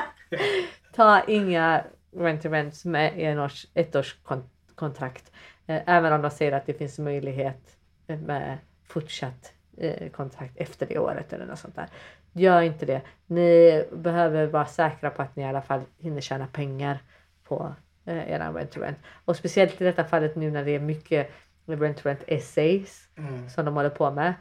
ta 0.94 1.22
inga 1.26 1.84
rent 2.16 2.42
to 2.42 2.48
rents 2.48 2.84
med 2.84 3.12
en 3.18 3.38
års, 3.38 3.66
ett 3.74 3.96
års 3.96 4.16
kon, 4.22 4.44
kontrakt. 4.74 5.32
Eh, 5.66 5.82
även 5.86 6.12
om 6.12 6.22
de 6.22 6.30
säger 6.30 6.52
att 6.52 6.66
det 6.66 6.74
finns 6.74 6.98
möjlighet 6.98 7.76
med 8.06 8.58
fortsatt 8.88 9.52
eh, 9.76 10.10
kontrakt 10.10 10.56
efter 10.56 10.86
det 10.86 10.98
året 10.98 11.32
eller 11.32 11.46
något 11.46 11.58
sånt 11.58 11.76
där. 11.76 11.86
Gör 12.32 12.62
inte 12.62 12.86
det. 12.86 13.02
Ni 13.26 13.84
behöver 13.92 14.46
vara 14.46 14.66
säkra 14.66 15.10
på 15.10 15.22
att 15.22 15.36
ni 15.36 15.42
i 15.42 15.46
alla 15.46 15.62
fall 15.62 15.80
hinner 15.98 16.20
tjäna 16.20 16.46
pengar 16.46 16.98
på 17.44 17.74
eh, 18.04 18.52
rent 18.54 18.70
to 18.70 18.80
rent. 18.80 18.98
Och 19.24 19.36
speciellt 19.36 19.80
i 19.80 19.84
detta 19.84 20.04
fallet 20.04 20.36
nu 20.36 20.50
när 20.50 20.64
det 20.64 20.70
är 20.70 20.80
mycket 20.80 21.30
rent 21.66 21.96
to 21.96 22.08
rent 22.08 22.24
essays 22.26 23.04
Mm. 23.18 23.48
som 23.50 23.64
de 23.64 23.74
håller 23.74 23.90
på 23.90 24.10
med. 24.10 24.34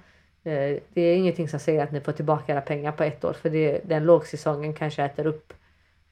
Eh, 0.48 0.80
Det 0.94 1.02
är 1.02 1.16
ingenting 1.18 1.48
som 1.50 1.60
säger 1.60 1.84
att 1.84 1.92
ni 1.92 2.02
får 2.02 2.12
tillbaka 2.12 2.54
era 2.54 2.62
pengar 2.62 2.92
på 2.92 3.04
ett 3.04 3.24
år 3.24 3.34
för 3.34 3.50
det, 3.50 3.82
den 3.84 4.04
lågsäsongen 4.06 4.74
kanske 4.74 5.04
äter 5.04 5.28
upp 5.28 5.54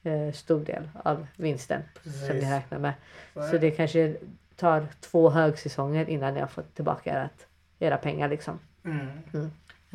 eh, 0.02 0.32
stor 0.32 0.60
del 0.60 0.88
av 1.04 1.26
vinsten 1.36 1.82
som 2.02 2.12
ni 2.12 2.18
Precis. 2.28 2.50
räknar 2.50 2.78
med. 2.78 2.92
Så 3.34 3.40
är 3.40 3.48
Så 3.50 3.58
det. 3.58 3.70
kanske 3.70 4.16
tar 4.56 4.86
två 5.00 5.30
högsäsonger 5.30 6.08
innan 6.10 6.34
ni 6.34 6.40
har 6.40 6.46
fått 6.46 6.74
tillbaka 6.74 7.12
ert, 7.12 7.46
era 7.78 7.96
pengar 7.96 8.28
liksom. 8.28 8.58
Mm. 8.84 9.08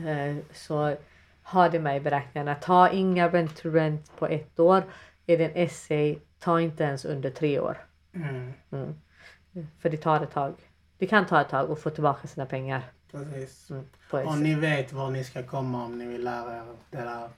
Eh, 0.08 0.44
Så 0.54 0.96
ha 1.44 1.70
det 1.70 1.80
med 1.80 1.98
i 1.98 2.00
beräkningarna. 2.00 2.56
Ta 2.56 2.90
inga 2.90 3.30
rent 3.30 3.58
to 3.58 3.70
rent 3.70 4.18
på 4.18 4.28
ett 4.28 4.60
år. 4.60 4.84
Är 5.28 5.38
det 5.38 5.46
en 5.46 5.56
essay, 5.56 6.18
ta 6.40 6.62
inte 6.62 6.84
ens 6.84 7.06
under 7.06 7.30
tre 7.30 7.60
år. 7.60 7.78
Mm. 8.14 8.54
Mm. 8.72 8.96
För 9.80 9.90
det 9.90 9.98
tar 9.98 10.22
ett 10.24 10.32
tag. 10.32 10.54
Det 10.98 11.08
kan 11.08 11.26
ta 11.26 11.42
ett 11.42 11.50
tag 11.50 11.72
att 11.72 11.80
få 11.80 11.90
tillbaka 11.90 12.28
sina 12.28 12.46
pengar. 12.46 12.82
Precis. 13.12 13.70
Mm, 13.70 13.86
på 14.10 14.18
Och 14.18 14.38
ni 14.38 14.56
vet 14.56 14.94
var 14.94 15.10
ni 15.10 15.24
ska 15.24 15.44
komma 15.44 15.86
om 15.86 15.98
ni 15.98 16.06
vill 16.06 16.24
lära 16.24 16.58
er 16.58 16.64
det 16.90 16.98
där. 16.98 17.30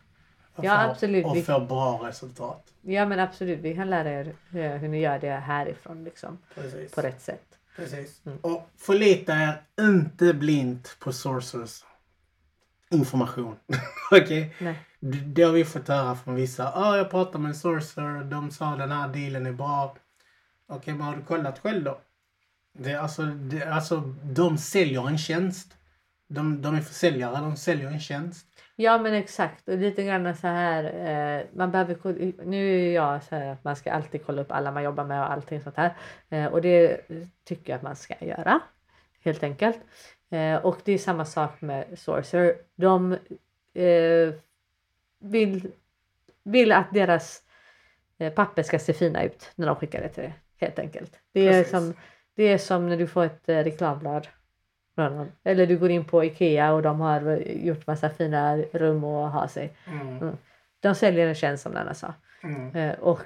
Och 0.56 0.66
Ja, 0.66 0.78
få, 0.78 0.92
absolut. 0.92 1.26
Och 1.26 1.46
få 1.46 1.60
bra 1.60 2.00
resultat. 2.04 2.74
Ja 2.82 3.06
men 3.06 3.20
absolut, 3.20 3.60
vi 3.60 3.76
kan 3.76 3.90
lära 3.90 4.12
er 4.12 4.36
eh, 4.54 4.72
hur 4.72 4.88
ni 4.88 5.00
gör 5.00 5.20
det 5.20 5.32
härifrån 5.32 6.04
liksom. 6.04 6.38
Precis. 6.56 6.92
På 6.92 7.02
rätt 7.02 7.22
sätt. 7.22 7.46
Precis. 7.76 8.22
Mm. 8.26 8.38
Och 8.42 8.70
förlita 8.78 9.34
er 9.34 9.62
inte 9.80 10.34
blint 10.34 10.98
på 11.00 11.14
sources 11.14 11.86
information. 12.94 13.56
Okej? 14.12 14.56
Nej. 14.60 14.76
Det, 15.00 15.44
har 15.44 15.52
vi 15.52 15.66
fått 15.66 15.88
höra 15.88 16.16
från 16.16 16.36
vissa. 16.36 16.64
Ja, 16.64 16.98
jag 16.98 17.10
pratade 17.10 17.38
med 17.38 17.50
en 17.50 17.56
sourcer. 17.56 18.24
De 18.24 18.52
sa 18.52 18.76
den 18.76 18.92
här 18.92 19.08
dealen 19.08 19.46
är 19.46 19.52
bra. 19.52 19.96
Okej, 20.68 20.94
men 20.94 21.08
har 21.08 21.16
du 21.16 21.22
kollat 21.22 21.60
själv 21.60 21.84
då? 21.84 22.00
Det, 22.74 22.92
är 22.92 22.98
alltså, 22.98 23.24
det, 23.24 23.64
alltså, 23.64 24.00
de 24.24 24.58
säljer 24.58 25.08
en 25.08 25.18
tjänst. 25.18 25.78
De, 26.28 26.62
de 26.62 26.76
är 26.76 26.82
försäljare, 26.82 27.36
de 27.36 27.58
säljer 27.58 27.88
en 27.88 28.00
tjänst. 28.00 28.48
Ja 28.76 28.98
men 28.98 29.14
exakt 29.14 29.68
och 29.70 29.78
lite 29.78 30.04
grann 30.04 30.36
så 30.36 30.48
här. 30.48 30.84
Eh, 30.84 31.46
man 31.54 31.72
behöver, 31.72 31.98
nu 32.46 32.88
är 32.88 32.94
jag 32.94 33.24
så 33.24 33.36
här 33.36 33.48
att 33.48 33.64
man 33.64 33.76
ska 33.76 33.92
alltid 33.92 34.26
kolla 34.26 34.42
upp 34.42 34.52
alla 34.52 34.72
man 34.72 34.84
jobbar 34.84 35.06
med 35.06 35.20
och 35.20 35.32
allting 35.32 35.62
sånt 35.62 35.78
här. 35.78 35.96
Eh, 36.30 36.46
och 36.46 36.62
det 36.62 37.02
tycker 37.44 37.74
jag 37.74 37.78
att 37.78 37.84
man 37.84 37.96
ska 37.96 38.26
göra. 38.26 38.60
Helt 39.24 39.44
enkelt. 39.44 39.80
Eh, 40.30 40.56
och 40.56 40.78
det 40.84 40.92
är 40.92 40.98
samma 40.98 41.26
sak 41.26 41.62
med 41.62 42.00
Sourcer. 42.00 42.56
De 42.76 43.12
eh, 43.74 44.34
vill, 45.20 45.72
vill 46.44 46.72
att 46.72 46.94
deras 46.94 47.42
eh, 48.18 48.34
papper 48.34 48.64
ska 48.64 48.80
se 48.80 48.94
fina 48.94 49.24
ut 49.24 49.52
när 49.56 49.68
de 49.68 49.76
skickar 49.76 50.02
det 50.02 50.10
till 50.10 50.24
dig. 50.24 50.34
Helt 50.58 50.80
enkelt. 50.80 51.20
Det 51.32 51.48
är, 51.48 51.52
Precis. 51.52 51.72
som, 51.72 51.94
det 52.36 52.44
är 52.44 52.58
som 52.58 52.90
när 52.90 52.98
du 52.98 53.08
får 53.08 53.24
ett 53.24 53.50
eh, 53.50 53.58
reklamblad. 53.58 54.28
Eller 55.44 55.68
du 55.68 55.78
går 55.78 55.90
in 55.90 56.06
på 56.06 56.24
Ikea 56.24 56.74
och 56.74 56.82
de 56.82 57.00
har 57.00 57.28
eh, 57.28 57.66
gjort 57.66 57.88
massa 57.88 58.10
fina 58.10 58.58
rum 58.58 59.04
att 59.04 59.34
ha 59.34 59.48
sig. 59.48 59.74
Mm. 59.88 60.38
De 60.80 60.96
säljer 60.96 61.28
en 61.28 61.36
tjänst 61.36 61.64
som 61.64 61.72
Nanna 61.72 61.94
sa. 61.94 62.14
Mm. 62.44 62.76
Eh, 62.76 63.00
och 63.00 63.26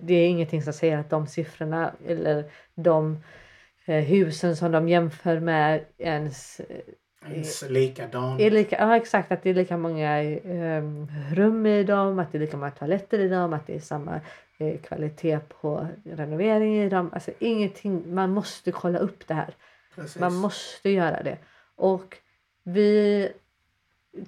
det 0.00 0.14
är 0.14 0.28
ingenting 0.28 0.62
som 0.62 0.72
säger 0.72 0.98
att 0.98 1.10
de 1.10 1.26
siffrorna 1.26 1.92
eller 2.06 2.44
de 2.74 3.22
husen 3.86 4.56
som 4.56 4.72
de 4.72 4.88
jämför 4.88 5.40
med 5.40 5.84
ens 5.98 6.60
Ens 7.30 7.70
Likadant. 7.70 8.40
är 8.40 8.50
lika, 8.50 8.76
ja 8.78 8.96
exakt 8.96 9.32
att 9.32 9.42
det 9.42 9.50
är 9.50 9.54
lika 9.54 9.76
många 9.76 10.22
eh, 10.22 10.82
rum 11.32 11.66
i 11.66 11.84
dem, 11.84 12.18
att 12.18 12.32
det 12.32 12.38
är 12.38 12.40
lika 12.40 12.56
många 12.56 12.70
toaletter 12.70 13.18
i 13.18 13.28
dem, 13.28 13.52
att 13.52 13.66
det 13.66 13.74
är 13.74 13.80
samma 13.80 14.20
eh, 14.58 14.80
kvalitet 14.80 15.38
på 15.38 15.86
renovering 16.04 16.76
i 16.78 16.88
dem. 16.88 17.10
Alltså 17.12 17.30
ingenting, 17.38 18.14
man 18.14 18.30
måste 18.30 18.72
kolla 18.72 18.98
upp 18.98 19.26
det 19.26 19.34
här. 19.34 19.54
Precis. 19.94 20.20
Man 20.20 20.34
måste 20.34 20.90
göra 20.90 21.22
det. 21.22 21.38
Och 21.76 22.16
vi, 22.62 23.28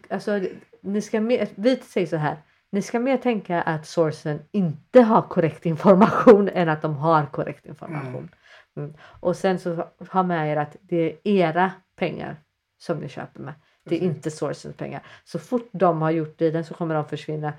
alltså 0.08 0.40
ni 0.80 1.00
ska 1.00 1.20
mer, 1.20 1.48
vi 1.54 1.76
säger 1.76 2.06
så 2.06 2.16
här. 2.16 2.36
Ni 2.70 2.82
ska 2.82 3.00
mer 3.00 3.16
tänka 3.16 3.62
att 3.62 3.86
sourcen 3.86 4.40
inte 4.52 5.02
har 5.02 5.22
korrekt 5.22 5.66
information 5.66 6.48
än 6.54 6.68
att 6.68 6.82
de 6.82 6.96
har 6.96 7.26
korrekt 7.26 7.66
information. 7.66 8.28
Mm. 8.76 8.94
Och 9.00 9.36
sen 9.36 9.58
så 9.58 9.88
ha 10.10 10.22
med 10.22 10.52
er 10.52 10.56
att 10.56 10.76
det 10.80 10.96
är 10.96 11.18
era 11.24 11.72
pengar 11.96 12.36
som 12.78 12.98
ni 12.98 13.08
köper 13.08 13.40
med. 13.40 13.54
Det 13.84 13.94
är 13.94 14.00
inte 14.00 14.30
sourcens 14.30 14.76
pengar. 14.76 15.02
Så 15.24 15.38
fort 15.38 15.68
de 15.72 16.02
har 16.02 16.10
gjort 16.10 16.38
dealen 16.38 16.64
så 16.64 16.74
kommer 16.74 16.94
de 16.94 17.04
försvinna. 17.04 17.52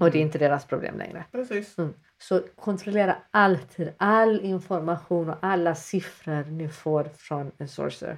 Och 0.00 0.10
det 0.10 0.18
är 0.18 0.22
inte 0.22 0.38
deras 0.38 0.64
problem 0.64 0.98
längre. 0.98 1.24
Precis. 1.32 1.78
Mm. 1.78 1.94
Så 2.18 2.42
kontrollera 2.56 3.16
alltid 3.30 3.92
all 3.96 4.40
information 4.40 5.30
och 5.30 5.36
alla 5.40 5.74
siffror 5.74 6.44
ni 6.44 6.68
får 6.68 7.04
från 7.04 7.52
en 7.58 7.68
sourcer. 7.68 8.16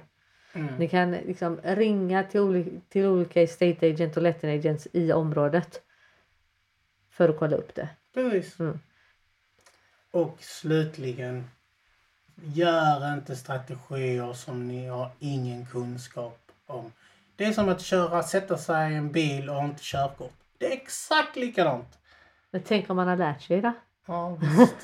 Mm. 0.53 0.75
Ni 0.75 0.87
kan 0.89 1.11
liksom 1.11 1.59
ringa 1.63 2.23
till, 2.23 2.39
oli- 2.39 2.81
till 2.89 3.05
olika 3.05 3.41
estate 3.41 3.89
agent 3.89 4.17
och 4.17 4.23
letting 4.23 4.49
agents 4.49 4.87
i 4.93 5.11
området. 5.11 5.81
För 7.09 7.29
att 7.29 7.39
kolla 7.39 7.57
upp 7.57 7.75
det. 7.75 7.89
Precis. 8.13 8.59
Mm. 8.59 8.79
Och 10.11 10.37
slutligen. 10.39 11.49
Gör 12.43 13.13
inte 13.13 13.35
strategier 13.35 14.33
som 14.33 14.67
ni 14.67 14.87
har 14.87 15.09
ingen 15.19 15.65
kunskap 15.65 16.51
om. 16.65 16.91
Det 17.35 17.45
är 17.45 17.51
som 17.51 17.69
att 17.69 17.81
köra, 17.81 18.23
sätta 18.23 18.57
sig 18.57 18.93
i 18.93 18.95
en 18.95 19.11
bil 19.11 19.49
och 19.49 19.63
inte 19.63 19.83
körkort. 19.83 20.40
Det 20.61 20.67
är 20.67 20.71
exakt 20.71 21.35
likadant. 21.35 21.87
Men 22.51 22.61
tänk 22.63 22.89
om 22.89 22.95
man 22.95 23.07
har 23.07 23.17
lärt 23.17 23.41
sig 23.41 23.61
det. 23.61 23.73
Ja, 24.07 24.37
visst. 24.41 24.75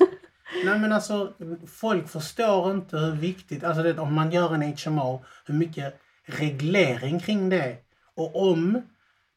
Nej 0.64 0.78
men 0.78 0.92
alltså, 0.92 1.32
folk 1.66 2.08
förstår 2.08 2.70
inte 2.70 2.96
hur 2.96 3.12
viktigt, 3.12 3.64
alltså 3.64 3.82
det, 3.82 3.98
om 3.98 4.14
man 4.14 4.30
gör 4.30 4.54
en 4.54 4.74
HMO, 4.84 5.24
hur 5.46 5.54
mycket 5.54 6.00
reglering 6.26 7.20
kring 7.20 7.48
det. 7.48 7.76
Och 8.16 8.50
om 8.50 8.82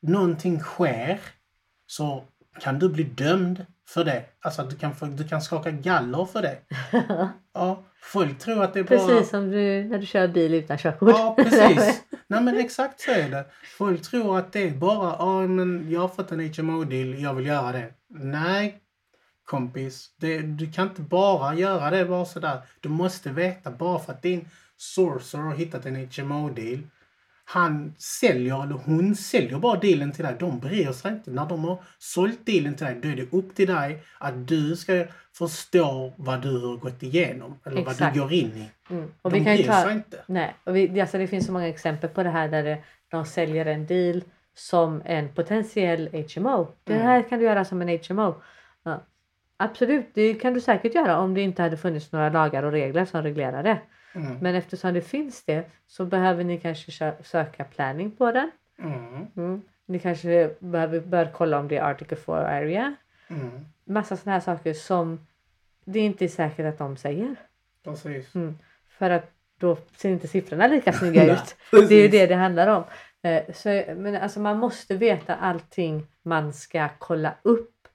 någonting 0.01 0.59
sker 0.59 1.19
så 1.87 2.23
kan 2.61 2.79
du 2.79 2.89
bli 2.89 3.03
dömd 3.03 3.65
för 3.87 4.03
det. 4.03 4.23
Alltså 4.39 4.63
du 4.63 4.75
kan, 4.75 5.15
du 5.15 5.27
kan 5.27 5.41
skaka 5.41 5.71
galler 5.71 6.25
för 6.25 6.41
det. 6.41 6.57
Ja, 7.53 7.83
folk 8.01 8.39
tror 8.39 8.63
att 8.63 8.73
det 8.73 8.79
är 8.79 8.83
bara... 8.83 9.07
Precis 9.07 9.29
som 9.29 9.51
du, 9.51 9.83
när 9.83 9.97
du 9.99 10.05
kör 10.05 10.27
bil 10.27 10.53
utan 10.53 10.77
körkort. 10.77 11.09
Ja, 11.09 11.35
precis. 11.37 12.03
Nej 12.31 12.43
men 12.43 12.57
exakt 12.57 13.01
så 13.01 13.11
är 13.11 13.29
det. 13.29 13.45
Folk 13.77 14.01
tror 14.01 14.37
att 14.37 14.53
det 14.53 14.67
är 14.67 14.71
bara, 14.71 15.15
ja 15.19 15.47
men 15.47 15.91
jag 15.91 16.01
har 16.01 16.07
fått 16.07 16.31
en 16.31 16.39
HMO-deal, 16.39 17.21
jag 17.21 17.33
vill 17.33 17.45
göra 17.45 17.71
det. 17.71 17.93
Nej, 18.09 18.81
kompis. 19.45 20.09
Det, 20.17 20.39
du 20.41 20.71
kan 20.71 20.87
inte 20.87 21.01
bara 21.01 21.55
göra 21.55 21.89
det 21.89 22.05
bara 22.05 22.25
sådär. 22.25 22.61
Du 22.79 22.89
måste 22.89 23.29
veta 23.29 23.71
bara 23.71 23.99
för 23.99 24.13
att 24.13 24.21
din 24.21 24.49
sourcer 24.77 25.37
har 25.37 25.55
hittat 25.55 25.85
en 25.85 25.95
HMO-deal. 25.95 26.79
Han 27.53 27.93
säljer, 27.97 28.63
eller 28.63 28.75
hon 28.75 29.15
säljer 29.15 29.59
bara 29.59 29.79
dealen 29.79 30.11
till 30.11 30.25
dig. 30.25 30.35
De 30.39 30.59
bryr 30.59 30.91
sig 30.91 31.11
inte. 31.11 31.31
När 31.31 31.45
de 31.45 31.63
har 31.63 31.83
sålt 31.97 32.45
dealen 32.45 32.75
till 32.75 32.85
dig, 32.85 32.99
då 33.03 33.07
är 33.09 33.15
det 33.15 33.33
upp 33.37 33.55
till 33.55 33.67
dig 33.67 34.03
att 34.19 34.47
du 34.47 34.75
ska 34.75 35.05
förstå 35.37 36.13
vad 36.17 36.41
du 36.41 36.59
har 36.67 36.77
gått 36.77 37.03
igenom. 37.03 37.59
Eller 37.65 37.81
vad 37.81 37.91
Exakt. 37.91 38.13
du 38.15 38.21
går 38.21 38.33
in 38.33 38.51
i. 38.55 38.69
Mm. 38.93 39.11
Och 39.21 39.31
De 39.31 39.39
vi 39.39 39.45
kan 39.45 39.55
bryr 39.55 39.67
ta, 39.67 39.83
sig 39.83 39.93
inte. 39.93 40.17
Nej, 40.27 40.55
och 40.63 40.75
vi, 40.75 41.01
alltså 41.01 41.17
det 41.17 41.27
finns 41.27 41.45
så 41.45 41.51
många 41.51 41.67
exempel 41.67 42.09
på 42.09 42.23
det 42.23 42.29
här 42.29 42.47
där 42.47 42.83
de 43.11 43.25
säljer 43.25 43.65
en 43.65 43.85
deal 43.85 44.23
som 44.55 45.01
en 45.05 45.29
potentiell 45.29 46.09
HMO. 46.35 46.67
Det 46.83 46.93
Mm. 46.93 47.05
här 47.05 47.29
kan 47.29 47.39
du 47.39 47.45
göra 47.45 47.65
som 47.65 47.81
en 47.81 47.99
HMO. 48.09 48.41
Ja. 48.83 49.01
Absolut, 49.57 50.05
det 50.13 50.33
kan 50.33 50.53
du 50.53 50.61
säkert 50.61 50.95
göra 50.95 51.19
om 51.19 51.33
det 51.33 51.41
inte 51.41 51.61
hade 51.61 51.77
funnits 51.77 52.11
några 52.11 52.29
lagar 52.29 52.63
och 52.63 52.71
regler 52.71 53.05
som 53.05 53.21
reglerar 53.23 53.63
det. 53.63 53.79
Mm. 54.15 54.37
Men 54.41 54.55
eftersom 54.55 54.93
det 54.93 55.01
finns 55.01 55.43
det 55.43 55.63
så 55.87 56.05
behöver 56.05 56.43
ni 56.43 56.59
kanske 56.59 56.91
sö- 56.91 57.23
söka 57.23 57.63
planning 57.63 58.11
på 58.11 58.31
den. 58.31 58.51
Mm. 58.79 59.27
Mm. 59.37 59.61
Ni 59.85 59.99
kanske 59.99 60.55
behöver, 60.59 60.99
bör 60.99 61.29
kolla 61.33 61.59
om 61.59 61.67
det 61.67 61.77
är 61.77 61.91
Article 61.91 62.17
4 62.17 62.35
area. 62.47 62.95
Mm. 63.27 63.65
Massa 63.85 64.17
sådana 64.17 64.33
här 64.33 64.39
saker 64.39 64.73
som 64.73 65.27
det 65.85 65.99
inte 65.99 66.25
är 66.25 66.29
säkert 66.29 66.65
att 66.65 66.77
de 66.77 66.97
säger. 66.97 67.35
Precis. 67.83 68.35
Mm. 68.35 68.57
För 68.89 69.09
att 69.09 69.31
då 69.59 69.77
ser 69.97 70.09
inte 70.09 70.27
siffrorna 70.27 70.67
lika 70.67 70.93
snygga 70.93 71.25
ut. 71.33 71.55
Det 71.89 71.95
är 71.95 72.01
ju 72.01 72.07
det 72.07 72.27
det 72.27 72.35
handlar 72.35 72.67
om. 72.67 72.83
Eh, 73.21 73.53
Så, 73.53 73.69
men 73.95 74.15
alltså 74.15 74.39
man 74.39 74.57
måste 74.57 74.95
veta 74.95 75.35
allting 75.35 76.07
man 76.21 76.53
ska 76.53 76.89
kolla 76.99 77.33
upp 77.41 77.87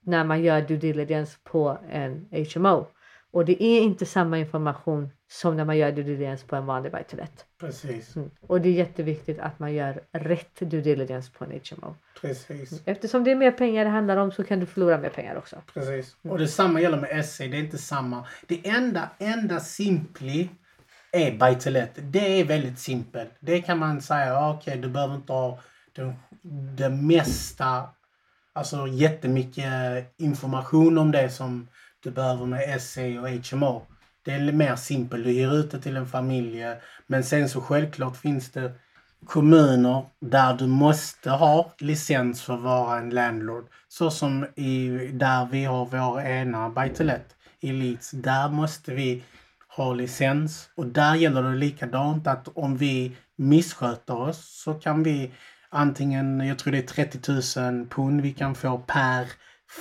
när 0.00 0.24
man 0.24 0.42
gör 0.42 0.60
due 0.62 0.76
diligence 0.78 1.38
på 1.44 1.78
en 1.90 2.28
HMO. 2.54 2.86
Och 3.32 3.44
det 3.44 3.62
är 3.62 3.80
inte 3.80 4.06
samma 4.06 4.38
information 4.38 5.10
som 5.28 5.56
när 5.56 5.64
man 5.64 5.78
gör 5.78 5.92
due 5.92 6.04
diligence 6.04 6.46
på 6.46 6.56
en 6.56 6.66
vanlig 6.66 6.92
buy 6.92 7.02
to 7.04 7.16
let. 7.16 7.46
Precis. 7.60 8.16
Mm. 8.16 8.30
Och 8.40 8.60
det 8.60 8.68
är 8.68 8.72
jätteviktigt 8.72 9.38
att 9.38 9.58
man 9.58 9.72
gör 9.72 10.02
rätt 10.12 10.60
due 10.60 10.80
diligence 10.80 11.32
på 11.32 11.44
en 11.44 11.50
HMO. 11.50 11.94
Precis. 12.20 12.82
Eftersom 12.84 13.24
det 13.24 13.30
är 13.30 13.36
mer 13.36 13.50
pengar 13.50 13.84
det 13.84 13.90
handlar 13.90 14.16
om 14.16 14.32
så 14.32 14.44
kan 14.44 14.60
du 14.60 14.66
förlora 14.66 14.98
mer 14.98 15.08
pengar 15.08 15.36
också. 15.36 15.56
Precis. 15.74 16.16
Och 16.22 16.38
detsamma 16.38 16.80
gäller 16.80 17.00
med 17.00 17.26
SC. 17.26 17.38
Det 17.38 17.44
är 17.44 17.54
inte 17.54 17.78
samma. 17.78 18.24
Det 18.46 18.68
enda, 18.68 19.10
enda 19.18 19.60
simpli 19.60 20.48
är 21.12 21.38
buy 21.38 21.54
to 21.54 21.70
let. 21.70 21.90
Det 21.94 22.40
är 22.40 22.44
väldigt 22.44 22.78
simpelt. 22.78 23.30
Det 23.40 23.62
kan 23.62 23.78
man 23.78 24.00
säga, 24.00 24.50
okej, 24.50 24.76
du 24.76 24.88
behöver 24.88 25.14
inte 25.14 25.32
ha 25.32 25.58
det, 25.92 26.14
det 26.76 26.90
mesta, 26.90 27.88
alltså 28.52 28.86
jättemycket 28.86 29.64
information 30.16 30.98
om 30.98 31.10
det 31.10 31.30
som 31.30 31.68
du 32.02 32.10
behöver 32.10 32.46
med 32.46 32.82
SC 32.82 32.98
e 32.98 33.18
och 33.18 33.28
HMO. 33.28 33.86
Det 34.24 34.32
är 34.32 34.52
mer 34.52 34.76
simpelt. 34.76 35.24
Du 35.24 35.32
ger 35.32 35.54
ut 35.54 35.70
det 35.70 35.80
till 35.80 35.96
en 35.96 36.06
familj. 36.06 36.64
Men 37.06 37.24
sen 37.24 37.48
så 37.48 37.60
självklart 37.60 38.16
finns 38.16 38.50
det 38.50 38.72
kommuner 39.26 40.04
där 40.20 40.54
du 40.54 40.66
måste 40.66 41.30
ha 41.30 41.74
licens 41.78 42.42
för 42.42 42.54
att 42.54 42.60
vara 42.60 42.98
en 42.98 43.10
landlord. 43.10 43.66
Så 43.88 44.10
som 44.10 44.46
i, 44.56 44.88
där 45.12 45.46
vi 45.46 45.64
har 45.64 45.86
vår 45.86 46.20
ena 46.20 46.68
buy 46.68 46.90
i 47.60 47.72
Leeds. 47.72 48.10
Där 48.10 48.48
måste 48.48 48.94
vi 48.94 49.22
ha 49.76 49.92
licens 49.92 50.70
och 50.74 50.86
där 50.86 51.14
gäller 51.14 51.42
det 51.42 51.56
likadant 51.56 52.26
att 52.26 52.48
om 52.54 52.76
vi 52.76 53.16
missköter 53.36 54.16
oss 54.16 54.62
så 54.64 54.74
kan 54.74 55.02
vi 55.02 55.30
antingen, 55.68 56.40
jag 56.40 56.58
tror 56.58 56.72
det 56.72 56.78
är 56.78 56.82
30 56.82 57.60
000 57.60 57.86
pund 57.86 58.20
vi 58.20 58.32
kan 58.32 58.54
få 58.54 58.78
per 58.78 59.26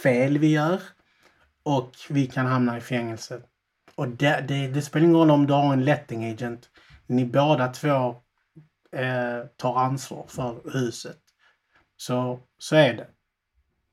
fel 0.03 0.37
vi 0.37 0.47
gör 0.47 0.79
och 1.63 1.91
vi 2.09 2.27
kan 2.27 2.45
hamna 2.45 2.77
i 2.77 2.81
fängelse. 2.81 3.41
Och 3.95 4.07
det, 4.07 4.45
det, 4.47 4.67
det 4.67 4.81
spelar 4.81 5.03
ingen 5.05 5.17
roll 5.17 5.31
om 5.31 5.47
du 5.47 5.53
har 5.53 5.73
en 5.73 5.85
letting 5.85 6.31
agent. 6.31 6.69
Ni 7.07 7.25
båda 7.25 7.67
två 7.67 8.15
eh, 8.91 9.45
tar 9.57 9.79
ansvar 9.79 10.25
för 10.27 10.71
huset. 10.73 11.17
Så, 11.97 12.39
så 12.57 12.75
är 12.75 12.93
det. 12.93 13.07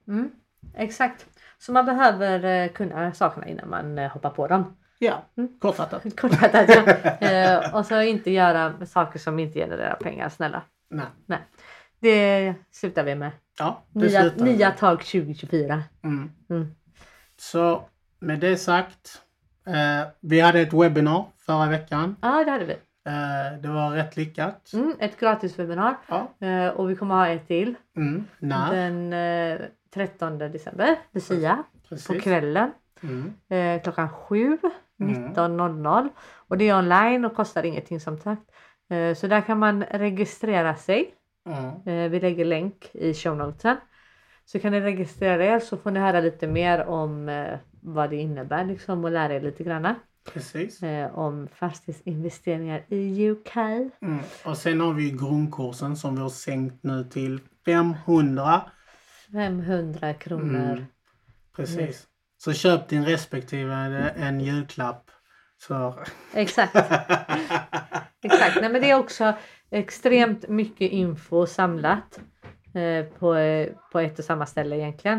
Mm. 0.09 0.31
Exakt. 0.75 1.27
Så 1.59 1.73
man 1.73 1.87
behöver 1.87 2.45
eh, 2.45 2.69
kunna 2.73 3.13
sakerna 3.13 3.49
innan 3.49 3.71
man 3.71 3.99
eh, 3.99 4.11
hoppar 4.11 4.31
på 4.31 4.47
dem. 4.47 4.77
Ja, 4.99 5.23
Mm. 5.37 5.59
kortfattat. 5.59 6.03
Kortfattat 6.17 6.69
ja. 6.69 7.29
eh, 7.29 7.75
och 7.75 7.87
så 7.87 8.03
inte 8.03 8.31
göra 8.31 8.87
saker 8.87 9.19
som 9.19 9.39
inte 9.39 9.59
genererar 9.59 9.95
pengar, 9.95 10.29
snälla. 10.29 10.63
Nej. 10.89 11.07
Nej. 11.27 11.39
Det 12.01 12.55
slutar 12.71 13.05
vi 13.05 13.15
med. 13.15 13.31
Ja, 13.59 13.83
det 13.93 14.07
Nya, 14.07 14.21
slutar 14.21 14.45
nya 14.45 14.71
tag 14.71 14.99
2024. 15.05 15.83
Mm. 16.05 16.31
Mm. 17.37 17.41
Så 17.41 17.83
med 18.21 18.41
det 18.41 18.57
sagt. 18.57 19.23
Eh, 19.67 20.09
vi 20.21 20.41
hade 20.41 20.61
ett 20.61 20.73
webbinar 20.73 21.25
förra 21.39 21.67
veckan. 21.69 22.17
Ja, 22.23 22.45
det 22.45 22.51
hade 22.51 22.65
vi. 22.65 22.73
Eh, 23.05 23.61
det 23.63 23.69
var 23.69 23.91
rätt 23.91 24.17
lyckat. 24.17 24.73
Mm, 24.73 24.95
ett 25.01 25.21
gratiswebinar. 25.21 25.97
Ja. 26.09 26.47
Eh, 26.47 26.69
och 26.69 26.91
vi 26.91 26.97
kommer 26.97 27.15
ha 27.15 27.29
ett 27.29 27.47
till. 27.47 27.75
Mm. 27.97 28.25
När? 28.39 28.75
Den 28.75 29.13
eh, 29.13 29.67
13 29.95 30.39
december, 30.39 30.97
Lucia, 31.13 31.65
på 31.83 31.89
Precis. 31.89 32.23
kvällen. 32.23 32.71
Mm. 33.03 33.33
Eh, 33.49 33.83
klockan 33.83 34.09
7, 34.09 34.59
Mm. 35.01 35.35
19.00. 35.35 36.09
Och 36.49 36.59
det 36.59 36.69
är 36.69 36.79
online 36.79 37.25
och 37.25 37.35
kostar 37.37 37.63
ingenting 37.63 38.01
som 38.01 38.19
sagt. 38.19 38.43
Eh, 38.91 39.15
så 39.15 39.27
där 39.27 39.41
kan 39.41 39.59
man 39.59 39.83
registrera 39.85 40.75
sig. 40.75 41.15
Mm. 41.47 41.65
Eh, 41.87 42.11
vi 42.11 42.21
lägger 42.21 42.45
länk 42.45 42.91
i 42.95 43.15
show 43.15 43.37
notesen. 43.37 43.77
Så 44.47 44.59
kan 44.59 44.73
ni 44.73 44.81
registrera 44.81 45.45
er 45.45 45.59
så 45.59 45.77
får 45.77 45.91
ni 45.91 46.01
höra 46.01 46.21
lite 46.21 46.47
mer 46.47 46.85
om 46.85 47.29
eh, 47.29 47.59
vad 47.81 48.11
det 48.11 48.17
innebär 48.17 48.65
liksom 48.65 49.05
och 49.05 49.11
lära 49.11 49.35
er 49.35 49.41
lite 49.41 49.65
granna 49.65 49.95
Precis. 50.33 50.83
eh, 50.83 51.19
om 51.19 51.49
fastighetsinvesteringar 51.55 52.85
i 52.89 53.31
UK. 53.31 53.57
Mm. 53.57 54.19
Och 54.45 54.59
sen 54.59 54.81
har 54.81 54.93
vi 54.93 55.11
grundkursen 55.11 55.97
som 55.97 56.15
vi 56.15 56.21
har 56.21 56.29
sänkt 56.29 56.83
nu 56.83 57.05
till 57.05 57.41
500. 57.65 58.63
500 59.33 60.15
kronor. 60.15 60.73
Mm. 60.73 60.85
Precis. 61.57 62.07
Så 62.39 62.53
köp 62.53 62.89
din 62.89 63.05
respektive 63.05 63.75
en 64.17 64.41
julklapp. 64.41 65.11
Så... 65.59 65.95
Exakt. 66.35 66.77
Exakt. 68.23 68.61
Nej, 68.61 68.71
men 68.73 68.81
det 68.81 68.91
är 68.91 68.99
också 68.99 69.35
extremt 69.71 70.49
mycket 70.49 70.93
info 70.93 71.47
samlat 71.47 72.21
på, 73.19 73.35
eh, 73.35 73.69
på 73.93 74.01
ett 74.01 74.19
och 74.19 74.25
samma 74.25 74.47
ställe 74.47 74.77
egentligen. 74.77 75.17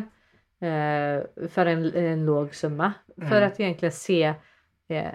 Eh, 0.59 1.47
för 1.49 1.65
en, 1.65 1.93
en 1.95 2.25
låg 2.25 2.55
summa. 2.55 2.93
För 3.17 3.37
Mm. 3.37 3.47
att 3.47 3.59
egentligen 3.59 3.91
se, 3.91 4.33
eh, 4.89 5.05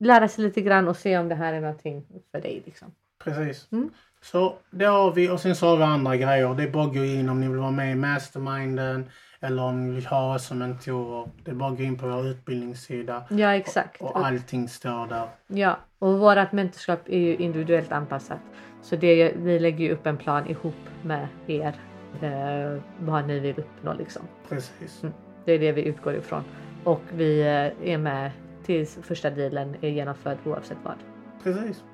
lära 0.00 0.28
sig 0.28 0.44
lite 0.44 0.60
grann 0.60 0.88
och 0.88 0.96
se 0.96 1.18
om 1.18 1.28
det 1.28 1.34
här 1.34 1.52
är 1.52 1.60
någonting 1.60 2.06
för 2.32 2.40
dig. 2.40 2.62
Liksom. 2.66 2.88
Precis. 3.24 3.68
Mm. 3.72 3.90
Så 4.22 4.54
det 4.70 4.84
har 4.84 5.12
vi 5.12 5.30
och 5.30 5.40
sen 5.40 5.56
så 5.56 5.66
har 5.66 5.76
vi 5.76 5.82
andra 5.82 6.16
grejer. 6.16 6.54
Det 6.54 6.62
är 6.62 6.70
bara 6.70 6.84
att 6.84 6.94
gå 6.94 7.04
in 7.04 7.28
om 7.28 7.40
ni 7.40 7.48
vill 7.48 7.56
vara 7.58 7.70
med 7.70 7.92
i 7.92 7.94
masterminden 7.94 9.10
eller 9.40 9.62
om 9.62 9.86
ni 9.88 9.94
vill 9.94 10.06
ha 10.06 10.34
oss 10.34 10.46
som 10.46 10.58
mentorer. 10.58 11.30
Det 11.44 11.50
är 11.50 11.54
bara 11.54 11.70
att 11.72 11.76
gå 11.78 11.82
in 11.82 11.98
på 11.98 12.06
vår 12.06 12.26
utbildningssida 12.26 13.24
Ja 13.30 13.54
exakt. 13.54 14.00
och 14.00 14.26
allting 14.26 14.68
står 14.68 15.06
där. 15.06 15.28
Ja, 15.46 15.76
och 15.98 16.18
vårt 16.18 16.52
mentorskap 16.52 17.00
är 17.08 17.18
ju 17.18 17.36
individuellt 17.36 17.92
anpassat. 17.92 18.38
Så 18.86 18.96
det, 18.96 19.32
vi 19.36 19.58
lägger 19.58 19.84
ju 19.84 19.92
upp 19.92 20.06
en 20.06 20.16
plan 20.16 20.46
ihop 20.46 20.74
med 21.02 21.28
er. 21.46 21.74
Eh, 22.22 22.82
vad 22.98 23.26
ni 23.26 23.40
vill 23.40 23.58
uppnå 23.58 23.94
liksom. 23.94 24.22
Precis. 24.48 25.02
Mm. 25.02 25.14
Det 25.44 25.52
är 25.52 25.58
det 25.58 25.72
vi 25.72 25.82
utgår 25.82 26.14
ifrån. 26.14 26.42
Och 26.84 27.00
vi 27.12 27.40
eh, 27.40 27.92
är 27.92 27.98
med 27.98 28.30
tills 28.64 28.98
första 29.02 29.30
dealen 29.30 29.76
är 29.80 29.88
genomförd 29.88 30.38
oavsett 30.44 30.78
vad. 30.82 30.96
Precis. 31.42 31.84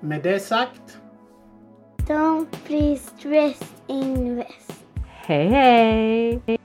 Med 0.00 0.22
det 0.22 0.38
sagt. 0.38 0.98
Don't 2.08 2.56
be 2.68 2.96
stressed, 2.96 3.68
invest. 3.86 4.84
Hej 5.26 5.46
hej! 5.46 6.58